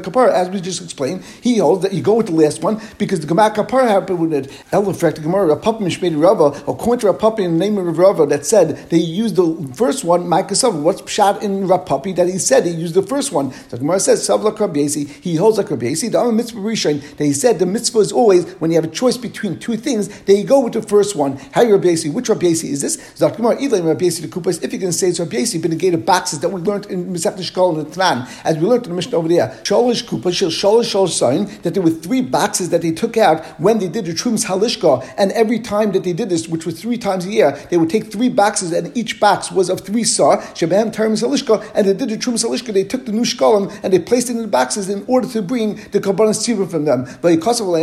kapara. 0.00 0.32
As 0.32 0.48
we 0.50 0.60
just 0.60 0.82
explained, 0.82 1.24
he 1.42 1.58
holds 1.58 1.82
that 1.82 1.92
you 1.92 2.02
go 2.02 2.14
with 2.14 2.26
the 2.26 2.32
last 2.32 2.62
one 2.62 2.80
because 2.98 3.20
the 3.20 3.26
Gemak 3.26 3.54
kapara 3.54 3.88
happened 3.88 4.18
with 4.18 4.32
it. 4.32 4.50
Elefrek 4.72 5.16
the 5.16 5.20
Gemara 5.20 5.35
Rav 5.44 5.62
Papa 5.62 5.82
Mishpei 5.82 6.20
Rava 6.20 6.58
according 6.70 7.00
to 7.00 7.12
Papa 7.12 7.42
in 7.42 7.58
the 7.58 7.58
name 7.58 7.78
of 7.78 7.98
Rava 7.98 8.26
that 8.26 8.46
said 8.46 8.88
they 8.90 8.98
used 8.98 9.36
the 9.36 9.72
first 9.74 10.04
one, 10.04 10.28
Micah 10.28 10.54
What's 10.70 11.10
shot 11.10 11.42
in 11.42 11.66
Rapapi 11.66 12.16
that 12.16 12.28
he 12.28 12.38
said 12.38 12.64
he 12.64 12.72
used 12.72 12.94
the 12.94 13.02
first 13.02 13.32
one? 13.32 13.52
So 13.68 13.76
Gemara 13.76 14.00
says, 14.00 14.26
Savla 14.26 14.56
Krabiesi, 14.56 15.08
he 15.08 15.36
holds 15.36 15.58
like 15.58 15.66
Krabiesi. 15.66 16.10
The 16.10 16.20
other 16.20 16.32
mitzvah 16.32 16.60
Rishon, 16.60 17.16
that 17.16 17.24
he 17.24 17.32
said 17.32 17.58
the 17.58 17.66
mitzvah 17.66 17.98
is 17.98 18.12
always 18.12 18.50
when 18.54 18.70
you 18.70 18.76
have 18.76 18.84
a 18.84 18.94
choice 18.94 19.16
between 19.16 19.58
two 19.58 19.76
things, 19.76 20.08
you 20.26 20.44
go 20.44 20.60
with 20.60 20.72
the 20.72 20.82
first 20.82 21.16
one. 21.16 21.36
How 21.52 21.64
Rabiesi? 21.64 22.12
Which 22.12 22.28
Rabiesi 22.28 22.70
is 22.70 22.82
this? 22.82 22.96
Zakmar 23.14 23.60
Elam 23.60 23.84
Rabiesi 23.84 24.22
the 24.22 24.28
Kupas. 24.28 24.62
If 24.62 24.72
you 24.72 24.78
can 24.78 24.92
say 24.92 25.08
it's 25.08 25.18
Rabiesi, 25.18 25.60
but 25.60 25.70
the 25.70 25.96
boxes 25.96 26.40
that 26.40 26.48
we 26.48 26.60
learned 26.60 26.86
in 26.86 27.12
Mesech 27.12 27.36
Shkol 27.36 27.78
and 27.78 27.86
the 27.86 27.90
Tran, 27.90 28.28
as 28.44 28.56
we 28.56 28.66
learned 28.66 28.84
in 28.84 28.90
the 28.90 28.96
Mishnah 28.96 29.16
over 29.16 29.28
there. 29.28 29.48
Sholish 29.62 30.04
Kupas, 30.04 30.32
Sholish 30.32 30.92
Sholish 30.92 31.10
sign 31.10 31.46
that 31.62 31.74
there 31.74 31.82
were 31.82 31.90
three 31.90 32.20
boxes 32.20 32.70
that 32.70 32.82
they 32.82 32.92
took 32.92 33.16
out 33.16 33.44
when 33.60 33.78
they 33.78 33.88
did 33.88 34.06
the 34.06 34.12
Trums 34.12 34.44
Halishka, 34.46 35.06
and 35.16 35.25
every 35.32 35.58
time 35.58 35.92
that 35.92 36.04
they 36.04 36.12
did 36.12 36.28
this, 36.28 36.48
which 36.48 36.66
was 36.66 36.80
three 36.80 36.98
times 36.98 37.26
a 37.26 37.30
year, 37.30 37.52
they 37.70 37.76
would 37.76 37.90
take 37.90 38.10
three 38.12 38.28
boxes, 38.28 38.72
and 38.72 38.96
each 38.96 39.20
box 39.20 39.50
was 39.50 39.68
of 39.70 39.80
three 39.80 40.04
sar, 40.04 40.38
Shabam 40.38 40.92
Term 40.92 41.12
Salishka, 41.12 41.64
and 41.74 41.86
they 41.86 41.94
did 41.94 42.08
the 42.08 42.16
Trum 42.16 42.36
Salishka, 42.36 42.72
they 42.72 42.84
took 42.84 43.06
the 43.06 43.12
new 43.12 43.22
shkolim 43.22 43.72
and 43.82 43.92
they 43.92 43.98
placed 43.98 44.28
it 44.30 44.32
in 44.36 44.42
the 44.42 44.48
boxes 44.48 44.88
in 44.88 45.04
order 45.06 45.28
to 45.28 45.42
bring 45.42 45.76
the 45.90 46.00
Kabbalah 46.00 46.30
Tzibah 46.32 46.70
from 46.70 46.84
them. 46.84 47.06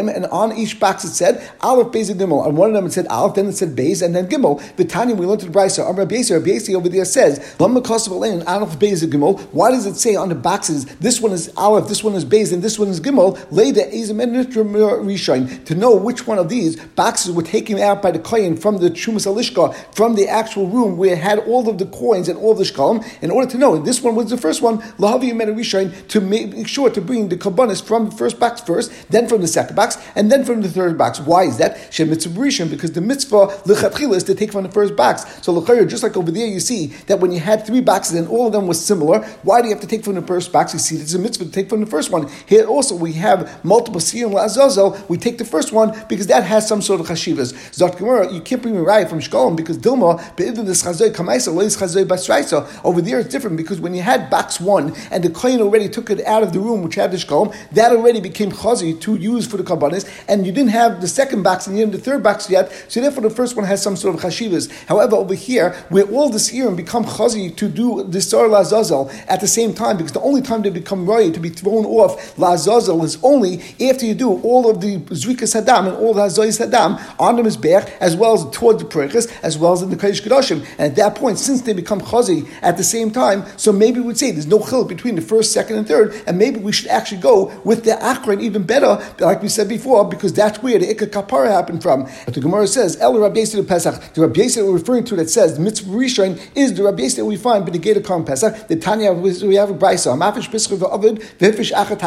And 0.09 0.25
on 0.27 0.57
each 0.57 0.79
box 0.79 1.03
it 1.03 1.13
said 1.13 1.49
Aleph, 1.61 1.87
Beis, 1.87 2.09
and 2.09 2.19
Gimel. 2.19 2.45
On 2.45 2.55
one 2.55 2.69
of 2.69 2.75
them 2.75 2.85
it 2.85 2.93
said 2.93 3.07
Aleph, 3.07 3.35
then 3.35 3.47
it 3.47 3.53
said 3.53 3.75
Beis, 3.75 4.01
and 4.01 4.15
then 4.15 4.27
Gimel. 4.27 4.61
Tanya, 4.87 5.15
we 5.15 5.25
learned 5.25 5.39
to 5.41 5.47
the 5.47 5.51
Brisa, 5.51 5.83
Beis, 6.07 6.29
Beis 6.43 6.73
over 6.75 6.89
there 6.89 7.05
says, 7.05 7.39
Aleph, 7.59 7.83
Beis, 7.83 9.03
and 9.03 9.13
Gimel. 9.13 9.39
Why 9.51 9.71
does 9.71 9.85
it 9.85 9.95
say 9.95 10.15
on 10.15 10.29
the 10.29 10.35
boxes, 10.35 10.85
this 10.97 11.19
one 11.21 11.31
is 11.31 11.51
Aleph, 11.57 11.87
this 11.87 12.03
one 12.03 12.13
is 12.15 12.25
Beis, 12.25 12.51
and 12.53 12.61
this 12.61 12.77
one 12.77 12.89
is 12.89 12.99
Gimel? 12.99 13.37
Later, 13.51 13.81
Rishon, 13.81 15.65
to 15.65 15.75
know 15.75 15.95
which 15.95 16.27
one 16.27 16.37
of 16.37 16.49
these 16.49 16.75
boxes 16.75 17.31
were 17.33 17.43
taken 17.43 17.79
out 17.79 18.01
by 18.01 18.11
the 18.11 18.19
Kohen 18.19 18.55
from 18.55 18.77
the 18.77 18.89
Chumas 18.89 19.25
Alishka, 19.25 19.73
from 19.93 20.15
the 20.15 20.27
actual 20.27 20.67
room 20.67 20.97
where 20.97 21.13
it 21.13 21.19
had 21.19 21.39
all 21.39 21.67
of 21.69 21.77
the 21.77 21.85
coins 21.85 22.29
and 22.29 22.37
all 22.37 22.51
of 22.51 22.57
the 22.57 22.63
shkalim, 22.63 23.03
in 23.21 23.31
order 23.31 23.49
to 23.49 23.57
know 23.57 23.77
this 23.77 24.01
one 24.01 24.15
was 24.15 24.29
the 24.29 24.37
first 24.37 24.61
one, 24.61 24.79
Lahavi 24.97 25.33
Rishon, 25.33 26.07
to 26.07 26.21
make 26.21 26.67
sure 26.67 26.89
to 26.89 27.01
bring 27.01 27.29
the 27.29 27.37
kabbanis 27.37 27.83
from 27.83 28.09
the 28.09 28.15
first 28.15 28.39
box 28.39 28.61
first, 28.61 28.91
then 29.09 29.27
from 29.27 29.41
the 29.41 29.47
second 29.47 29.75
box, 29.75 29.97
and 30.15 30.31
then 30.31 30.45
from 30.45 30.61
the 30.61 30.69
third 30.69 30.97
box. 30.97 31.19
Why 31.19 31.43
is 31.43 31.57
that? 31.57 31.93
Shem 31.93 32.09
mitzvah 32.09 32.39
Rishon, 32.39 32.69
because 32.69 32.91
the 32.91 33.01
mitzvah 33.01 33.47
lechatchila 33.65 34.15
is 34.15 34.23
to 34.25 34.35
take 34.35 34.51
from 34.51 34.63
the 34.63 34.71
first 34.71 34.95
box. 34.95 35.25
So 35.43 35.51
l'chayr, 35.53 35.87
just 35.89 36.03
like 36.03 36.15
over 36.17 36.31
there, 36.31 36.47
you 36.47 36.59
see 36.59 36.87
that 37.07 37.19
when 37.19 37.31
you 37.31 37.39
had 37.39 37.65
three 37.65 37.81
boxes 37.81 38.15
and 38.17 38.27
all 38.27 38.47
of 38.47 38.53
them 38.53 38.67
was 38.67 38.83
similar, 38.83 39.23
why 39.43 39.61
do 39.61 39.67
you 39.67 39.73
have 39.73 39.81
to 39.81 39.87
take 39.87 40.03
from 40.03 40.15
the 40.15 40.21
first 40.21 40.51
box? 40.51 40.73
You 40.73 40.79
see, 40.79 40.95
it's 40.97 41.13
a 41.13 41.19
mitzvah 41.19 41.45
to 41.45 41.51
take 41.51 41.69
from 41.69 41.81
the 41.81 41.85
first 41.87 42.11
one. 42.11 42.29
Here 42.45 42.65
also 42.65 42.95
we 42.95 43.13
have 43.13 43.63
multiple 43.63 44.01
siyam 44.01 44.33
la'azazel. 44.33 45.07
We 45.09 45.17
take 45.17 45.37
the 45.37 45.45
first 45.45 45.71
one 45.71 45.93
because 46.07 46.27
that 46.27 46.43
has 46.43 46.67
some 46.67 46.81
sort 46.81 46.99
of 46.99 47.07
Zot 47.31 47.97
Gemara, 47.97 48.31
you 48.31 48.41
can't 48.41 48.61
bring 48.61 48.75
right 48.75 49.07
from 49.07 49.19
shkolim 49.19 49.55
because 49.55 49.77
Dilma 49.77 50.35
be'idin 50.35 50.65
this 50.65 50.83
chazay 50.83 51.13
kamaisa 51.13 51.53
lois 51.53 51.77
chazay 51.77 52.05
basraisa. 52.05 52.67
Over 52.83 53.01
there 53.01 53.19
it's 53.19 53.29
different 53.29 53.57
because 53.57 53.79
when 53.79 53.93
you 53.93 54.01
had 54.01 54.29
box 54.29 54.59
one 54.59 54.95
and 55.11 55.23
the 55.23 55.29
kohen 55.29 55.61
already 55.61 55.89
took 55.89 56.09
it 56.09 56.25
out 56.25 56.43
of 56.43 56.53
the 56.53 56.59
room 56.59 56.83
which 56.83 56.95
had 56.95 57.11
the 57.11 57.17
shkolim, 57.17 57.55
that 57.71 57.91
already 57.91 58.19
became 58.19 58.51
chazi 58.51 58.99
to 59.01 59.15
use 59.15 59.47
for 59.47 59.57
the 59.57 59.63
kabbanis, 59.63 60.09
and 60.27 60.45
you 60.45 60.51
didn't 60.51 60.71
have 60.71 61.01
the 61.01 61.07
second 61.07 61.43
box 61.43 61.67
and 61.67 61.77
you 61.77 61.85
didn't 61.85 61.93
have 61.93 62.03
the 62.03 62.11
third 62.11 62.23
box 62.23 62.49
yet. 62.49 62.71
So 62.87 63.01
therefore 63.01 63.23
the 63.23 63.29
first 63.29 63.55
one 63.55 63.65
has 63.65 63.81
some 63.81 63.95
sort 63.95 64.15
of 64.15 64.21
chashivas. 64.21 64.71
However, 64.87 65.15
over 65.15 65.33
here 65.33 65.71
where 65.89 66.05
all 66.05 66.29
the 66.29 66.39
serum 66.39 66.75
become 66.75 67.05
chazi 67.05 67.55
to 67.55 67.67
do 67.69 68.03
the 68.03 68.21
sar 68.21 68.47
lazazel 68.47 69.11
at 69.27 69.39
the 69.41 69.47
same 69.47 69.73
time 69.73 69.97
because 69.97 70.11
the 70.11 70.21
only 70.21 70.41
time 70.41 70.61
they 70.61 70.69
become 70.69 71.05
right 71.05 71.33
to 71.33 71.39
be 71.39 71.49
thrown 71.49 71.85
off 71.85 72.35
lazazel 72.37 73.03
is 73.03 73.17
only 73.23 73.61
after 73.81 74.05
you 74.05 74.13
do 74.13 74.41
all 74.41 74.69
of 74.69 74.81
the 74.81 74.97
zrikas 74.97 75.59
hadam 75.59 75.87
and 75.87 75.97
all 75.97 76.13
the 76.13 76.21
hazoyis 76.21 76.65
hadam 76.65 76.99
on 77.19 77.35
the 77.35 77.41
mizbech 77.41 77.89
as 77.99 78.15
well 78.15 78.33
as 78.33 78.45
toward 78.55 78.79
the 78.79 78.85
prechus 78.85 79.31
as 79.43 79.57
well 79.57 79.73
as 79.73 79.81
in 79.81 79.89
the 79.89 79.95
kodesh 79.95 80.21
kedoshim. 80.21 80.65
And 80.77 80.91
at 80.91 80.95
that 80.95 81.15
point, 81.15 81.39
since 81.39 81.61
they 81.61 81.73
become 81.73 82.01
chazi 82.01 82.47
at 82.61 82.77
the 82.77 82.83
same 82.83 83.11
time, 83.11 83.45
so 83.57 83.71
maybe 83.71 83.99
we 83.99 84.07
would 84.07 84.17
say 84.17 84.31
there's 84.31 84.47
no 84.47 84.59
chil 84.59 84.85
between 84.85 85.15
the 85.15 85.21
first, 85.21 85.51
second, 85.51 85.77
and 85.77 85.87
third, 85.87 86.13
and 86.27 86.37
maybe 86.37 86.59
we 86.59 86.71
should 86.71 86.87
actually 86.87 87.21
go 87.21 87.51
with 87.63 87.83
the 87.83 88.01
akron 88.03 88.41
even 88.41 88.63
better, 88.63 88.99
like 89.19 89.41
we 89.41 89.49
said 89.49 89.67
before, 89.69 90.05
because 90.07 90.33
that's 90.33 90.61
where 90.61 90.79
the 90.79 90.93
ikka 90.93 91.07
kapara 91.07 91.49
happened 91.49 91.81
from. 91.81 92.07
But 92.25 92.33
the 92.33 92.41
Gemara 92.41 92.67
says 92.67 92.97
El 92.99 93.17
Rabbi 93.19 93.41
Yisrael 93.41 93.67
Pesach. 93.67 94.13
The 94.13 94.21
Rabbi 94.21 94.41
Yisrael 94.41 94.67
we're 94.67 94.73
referring 94.73 95.03
to 95.05 95.15
that 95.17 95.29
says 95.29 95.55
the 95.55 95.61
mitzvah 95.61 95.91
rishon 95.91 96.39
is 96.55 96.73
the 96.73 96.83
Rabbi 96.83 97.03
Yisrael 97.03 97.25
we 97.25 97.37
find, 97.37 97.63
but 97.65 97.73
the 97.73 97.79
gate 97.79 97.97
of 97.97 98.05
Kam 98.05 98.25
Pesach. 98.25 98.67
The 98.67 98.75
Tanya 98.75 99.13
we 99.13 99.55
have 99.55 99.69
a 99.69 99.73
brisa. 99.73 100.17
Mafish 100.17 100.49
bischu 100.49 100.77
v'avid 100.77 101.19
v'fish 101.37 101.71
achat 101.71 101.99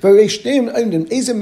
oimdim 0.00 1.08
ezem 1.08 1.40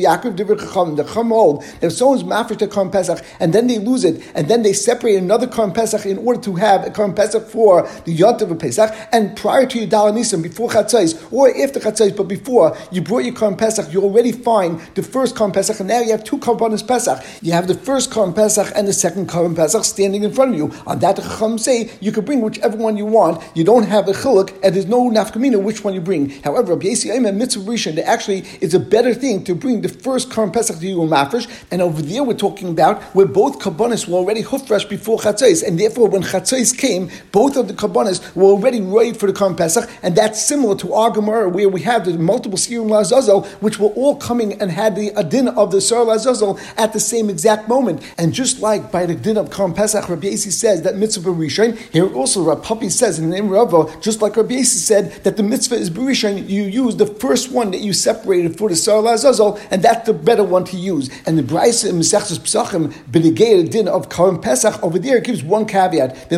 Yaakov. 0.00 0.96
The 0.96 1.04
Hold 1.28 1.64
if 1.82 1.92
someone's 1.92 2.22
mafresh 2.22 2.58
to 2.58 2.66
Korban 2.66 2.92
Pesach 2.92 3.24
and 3.38 3.52
then 3.52 3.66
they 3.66 3.78
lose 3.78 4.04
it, 4.04 4.22
and 4.34 4.48
then 4.48 4.62
they 4.62 4.72
separate 4.72 5.16
another 5.16 5.46
Korban 5.46 5.74
Pesach 5.74 6.06
in 6.06 6.18
order 6.18 6.40
to 6.40 6.54
have 6.54 6.86
a 6.86 6.90
Korban 6.90 7.14
Pesach 7.14 7.46
for 7.48 7.82
the 8.04 8.16
Yontav 8.16 8.50
of 8.50 8.58
Pesach, 8.58 8.94
and 9.12 9.36
prior 9.36 9.66
to 9.66 9.78
your 9.78 9.86
Dal 9.86 10.12
before 10.12 10.70
Chatzais, 10.70 11.32
or 11.32 11.48
after 11.62 11.80
Chatzais, 11.80 12.16
but 12.16 12.24
before 12.24 12.76
you 12.90 13.02
brought 13.02 13.24
your 13.24 13.34
Korban 13.34 13.58
Pesach, 13.58 13.92
you 13.92 14.02
already 14.02 14.32
find 14.32 14.80
the 14.94 15.02
first 15.02 15.34
Korban 15.34 15.52
Pesach, 15.52 15.80
and 15.80 15.88
now 15.88 16.00
you 16.00 16.10
have 16.10 16.24
two 16.24 16.38
Korbanos 16.38 16.86
Pesach. 16.86 17.22
You 17.42 17.52
have 17.52 17.66
the 17.66 17.74
first 17.74 18.10
Korban 18.10 18.34
Pesach 18.34 18.72
and 18.74 18.86
the 18.88 18.92
second 18.92 19.28
Korban 19.28 19.54
Pesach 19.56 19.84
standing 19.84 20.24
in 20.24 20.32
front 20.32 20.52
of 20.52 20.58
you. 20.58 20.72
On 20.86 20.98
that, 21.00 21.16
the 21.16 21.22
Chacham 21.22 21.58
say 21.58 21.90
you 22.00 22.12
can 22.12 22.24
bring 22.24 22.40
whichever 22.40 22.76
one 22.76 22.96
you 22.96 23.06
want. 23.06 23.42
You 23.54 23.64
don't 23.64 23.84
have 23.84 24.08
a 24.08 24.12
chiluk, 24.12 24.52
and 24.62 24.74
there's 24.74 24.86
no 24.86 25.10
nafkamina 25.10 25.62
which 25.62 25.84
one 25.84 25.94
you 25.94 26.00
bring. 26.00 26.30
However, 26.42 26.74
Rabbi 26.74 26.88
Yesi 26.88 27.34
mitzvah 27.34 27.70
rishon, 27.70 27.98
actually 28.02 28.44
it's 28.60 28.74
a 28.74 28.80
better 28.80 29.14
thing 29.14 29.44
to 29.44 29.54
bring 29.54 29.82
the 29.82 29.88
first 29.88 30.30
Korban 30.30 30.52
Pesach 30.52 30.78
to 30.78 30.86
you 30.86 31.02
mafresh, 31.10 31.46
and 31.70 31.82
over 31.82 32.00
there 32.02 32.22
we're 32.22 32.34
talking 32.34 32.68
about 32.68 33.02
where 33.14 33.26
both 33.26 33.58
Kabbanis 33.58 34.08
were 34.08 34.18
already 34.18 34.42
hufresh 34.42 34.88
before 34.88 35.18
Chatzais, 35.18 35.66
and 35.66 35.78
therefore 35.78 36.08
when 36.08 36.22
Chatzais 36.22 36.76
came, 36.76 37.10
both 37.32 37.56
of 37.56 37.68
the 37.68 37.74
Kabbanis 37.74 38.34
were 38.34 38.44
already 38.44 38.80
ready 38.80 39.12
for 39.12 39.26
the 39.26 39.32
Korban 39.32 39.56
Pesach, 39.56 39.88
and 40.02 40.16
that's 40.16 40.40
similar 40.40 40.76
to 40.76 40.94
our 40.94 41.10
Gemara 41.10 41.48
where 41.48 41.68
we 41.68 41.82
have 41.82 42.04
the 42.04 42.12
multiple 42.14 42.58
Sirim 42.58 42.88
Lazazel, 42.88 43.46
which 43.60 43.78
were 43.78 43.88
all 43.88 44.16
coming 44.16 44.60
and 44.60 44.70
had 44.70 44.96
the 44.96 45.10
adin 45.16 45.48
of 45.48 45.70
the 45.70 45.80
Sar 45.80 46.04
Lazazel 46.04 46.60
at 46.76 46.92
the 46.92 47.00
same 47.00 47.30
exact 47.30 47.68
moment. 47.68 48.02
And 48.18 48.32
just 48.32 48.60
like 48.60 48.92
by 48.92 49.06
the 49.06 49.14
din 49.14 49.36
of 49.36 49.50
Korban 49.50 49.74
Pesach, 49.74 50.08
Rabbi 50.08 50.28
Yasi 50.28 50.50
says 50.50 50.82
that 50.82 50.96
mitzvah 50.96 51.30
Rishon, 51.30 51.76
here 51.92 52.12
also 52.14 52.42
Rabbi 52.42 52.64
Papi 52.64 52.90
says 52.90 53.18
in 53.18 53.30
the 53.30 53.34
name 53.36 53.48
Rava, 53.48 53.90
just 54.00 54.20
like 54.20 54.36
Rabbi 54.36 54.54
Yasi 54.54 54.78
said 54.78 55.12
that 55.24 55.36
the 55.36 55.42
mitzvah 55.42 55.76
is 55.76 55.90
Rishon, 55.90 56.48
you 56.48 56.64
use 56.64 56.96
the 56.96 57.06
first 57.06 57.50
one 57.50 57.70
that 57.70 57.80
you 57.80 57.92
separated 57.92 58.58
for 58.58 58.68
the 58.68 58.76
Sar 58.76 59.02
Lazazel, 59.02 59.60
and 59.70 59.82
that's 59.82 60.06
the 60.06 60.12
better 60.12 60.44
one 60.44 60.64
to 60.64 60.76
use. 60.76 60.99
And 61.26 61.38
the 61.38 61.42
Bryce 61.42 61.84
Mesechus 61.84 62.38
Pesachim, 62.38 62.92
Benegay 63.10 63.70
din 63.70 63.88
of 63.88 64.08
Korban 64.08 64.42
Pesach, 64.42 64.82
over 64.82 64.98
there 64.98 65.20
gives 65.20 65.42
one 65.42 65.64
caveat. 65.66 66.30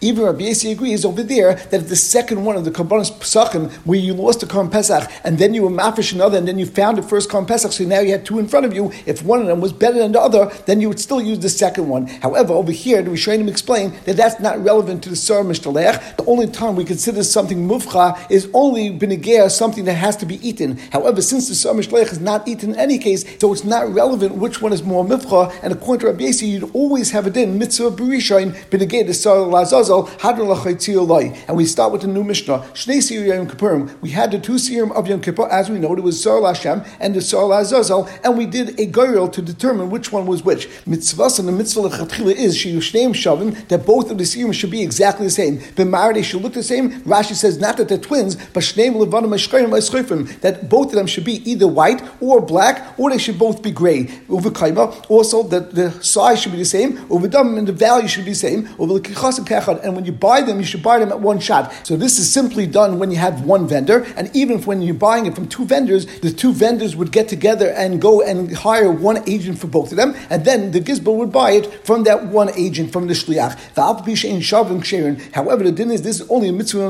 Even 0.00 0.24
Rabbi 0.24 0.44
Yasi 0.44 0.72
agrees 0.72 1.04
over 1.04 1.22
there 1.22 1.54
that 1.54 1.82
if 1.82 1.88
the 1.88 1.96
second 1.96 2.44
one 2.44 2.56
of 2.56 2.64
the 2.64 2.70
Korbanos 2.70 3.10
Pesachim, 3.12 3.70
where 3.84 3.98
you 3.98 4.14
lost 4.14 4.40
the 4.40 4.46
Korban 4.46 4.70
Pesach, 4.70 5.10
and 5.24 5.38
then 5.38 5.54
you 5.54 5.62
were 5.62 5.70
mafish 5.70 6.12
another, 6.12 6.38
and 6.38 6.46
then 6.48 6.58
you 6.58 6.66
found 6.66 6.98
the 6.98 7.02
first 7.02 7.28
Korban 7.28 7.46
Pesach, 7.48 7.72
so 7.72 7.84
now 7.84 8.00
you 8.00 8.12
had 8.12 8.24
two 8.24 8.38
in 8.38 8.48
front 8.48 8.66
of 8.66 8.74
you, 8.74 8.92
if 9.06 9.22
one 9.22 9.40
of 9.40 9.46
them 9.46 9.60
was 9.60 9.72
better 9.72 9.98
than 9.98 10.12
the 10.12 10.20
other, 10.20 10.46
then 10.66 10.80
you 10.80 10.88
would 10.88 11.00
still 11.00 11.20
use 11.20 11.38
the 11.40 11.48
second 11.48 11.88
one. 11.88 12.06
However, 12.06 12.54
over 12.54 12.72
here, 12.72 13.02
the 13.02 13.10
Rishonim 13.10 13.48
explain 13.48 13.92
that 14.04 14.16
that's 14.16 14.40
not 14.40 14.62
relevant 14.62 15.02
to 15.04 15.10
the 15.10 15.16
Sar 15.16 15.42
Mishtalech. 15.42 16.16
The 16.16 16.24
only 16.26 16.46
time 16.46 16.76
we 16.76 16.84
consider 16.84 17.22
something 17.22 17.68
mufcha 17.68 18.30
is 18.30 18.48
only 18.54 18.90
benegea, 18.90 19.50
something 19.50 19.84
that 19.84 19.94
has 19.94 20.16
to 20.18 20.26
be 20.26 20.46
eaten. 20.46 20.78
However, 20.92 21.20
since 21.22 21.48
the 21.48 21.54
Sar 21.54 21.74
Mishtalech 21.74 22.12
is 22.12 22.20
not 22.20 22.46
eaten 22.46 22.53
in 22.62 22.76
any 22.76 22.98
case, 22.98 23.24
so 23.40 23.52
it's 23.52 23.64
not 23.64 23.92
relevant 23.92 24.34
which 24.36 24.60
one 24.62 24.72
is 24.72 24.82
more 24.82 25.04
mufcha, 25.04 25.52
and 25.62 25.72
according 25.72 26.00
to 26.00 26.06
Rabbi 26.08 26.24
Yasi, 26.24 26.46
you'd 26.46 26.70
always 26.74 27.10
have 27.10 27.26
a 27.26 27.30
din, 27.30 27.58
mitzvah 27.58 27.90
berishain, 27.90 28.52
benegea, 28.70 29.06
the 29.06 29.14
Sar 29.14 29.36
Lazazel, 29.36 30.08
hadron 30.20 30.44
and 31.48 31.56
we 31.56 31.64
start 31.64 31.92
with 31.92 32.02
the 32.02 32.06
new 32.06 32.24
Mishnah. 32.24 32.58
Shnei 32.74 33.02
Sir 33.02 33.24
Yom 33.24 33.48
Kippurim. 33.48 34.00
We 34.00 34.10
had 34.10 34.30
the 34.30 34.38
two 34.38 34.52
Sirim 34.52 34.92
of 34.92 35.08
Yom 35.08 35.20
Kippur, 35.20 35.48
as 35.50 35.70
we 35.70 35.78
know, 35.78 35.94
it 35.94 36.02
was 36.02 36.22
Sar 36.22 36.40
Lashem 36.40 36.86
and 37.00 37.14
the 37.14 37.20
Sar 37.20 37.42
Lazazel, 37.42 38.08
and 38.22 38.36
we 38.36 38.46
did 38.46 38.78
a 38.80 38.86
goyrel 38.86 39.32
to 39.32 39.42
determine 39.42 39.90
which 39.90 40.12
one 40.12 40.26
was 40.26 40.44
which. 40.44 40.68
Mitzvahs 40.86 41.38
and 41.38 41.48
the 41.48 41.52
mitzvah 41.52 41.88
lechatchila 41.88 42.34
is 42.34 42.56
sheyushneim 42.56 43.10
shavim 43.10 43.66
that 43.68 43.86
both 43.86 44.10
of 44.10 44.18
the 44.18 44.24
Sirim 44.24 44.52
should 44.52 44.70
be 44.70 44.82
exactly 44.82 45.26
the 45.26 45.30
same. 45.30 45.58
B'mar 45.58 46.14
they 46.14 46.22
should 46.22 46.42
look 46.42 46.54
the 46.54 46.62
same. 46.62 47.00
Rashi 47.02 47.34
says 47.34 47.58
not 47.58 47.76
that 47.76 47.88
they're 47.88 47.98
twins, 47.98 48.36
but 48.36 48.62
shneim 48.62 48.94
levanim 48.94 49.34
eshkayim 49.34 50.40
that 50.40 50.68
both 50.68 50.88
of 50.88 50.94
them 50.94 51.06
should 51.06 51.24
be 51.24 51.48
either 51.50 51.66
white 51.66 52.02
or 52.20 52.43
black, 52.44 52.98
or 52.98 53.10
they 53.10 53.18
should 53.18 53.38
both 53.38 53.62
be 53.62 53.70
gray. 53.70 54.04
Uvekaima 54.28 55.10
also 55.10 55.42
that 55.44 55.74
the 55.74 55.90
size 56.02 56.40
should 56.40 56.52
be 56.52 56.58
the 56.58 56.64
same. 56.64 56.98
Uvadam 57.08 57.58
and 57.58 57.66
the 57.66 57.72
value 57.72 58.08
should 58.08 58.24
be 58.24 58.32
the 58.32 58.36
same. 58.36 58.66
And 58.78 59.96
when 59.96 60.04
you 60.04 60.12
buy 60.12 60.42
them, 60.42 60.58
you 60.58 60.64
should 60.64 60.82
buy 60.82 60.98
them 60.98 61.10
at 61.10 61.20
one 61.20 61.38
shot. 61.40 61.72
So 61.86 61.96
this 61.96 62.18
is 62.18 62.32
simply 62.32 62.66
done 62.66 62.98
when 62.98 63.10
you 63.10 63.16
have 63.18 63.44
one 63.44 63.66
vendor, 63.66 64.04
and 64.16 64.30
even 64.34 64.58
if 64.58 64.66
when 64.66 64.82
you're 64.82 64.94
buying 64.94 65.26
it 65.26 65.34
from 65.34 65.48
two 65.48 65.64
vendors, 65.64 66.06
the 66.20 66.30
two 66.30 66.52
vendors 66.52 66.94
would 66.96 67.10
get 67.12 67.28
together 67.28 67.70
and 67.70 68.00
go 68.00 68.22
and 68.22 68.52
hire 68.54 68.90
one 68.90 69.22
agent 69.28 69.58
for 69.58 69.66
both 69.66 69.90
of 69.90 69.96
them, 69.96 70.14
and 70.30 70.44
then 70.44 70.70
the 70.72 70.80
gizbar 70.80 71.14
would 71.16 71.32
buy 71.32 71.52
it 71.52 71.86
from 71.86 72.04
that 72.04 72.26
one 72.26 72.50
agent 72.56 72.92
from 72.92 73.06
the 73.06 73.14
shliach. 73.14 73.56
However, 75.32 75.64
the 75.64 75.72
din 75.72 75.90
is 75.90 76.02
this 76.02 76.20
is 76.20 76.30
only 76.30 76.48
a 76.48 76.52
mitzvah 76.52 76.88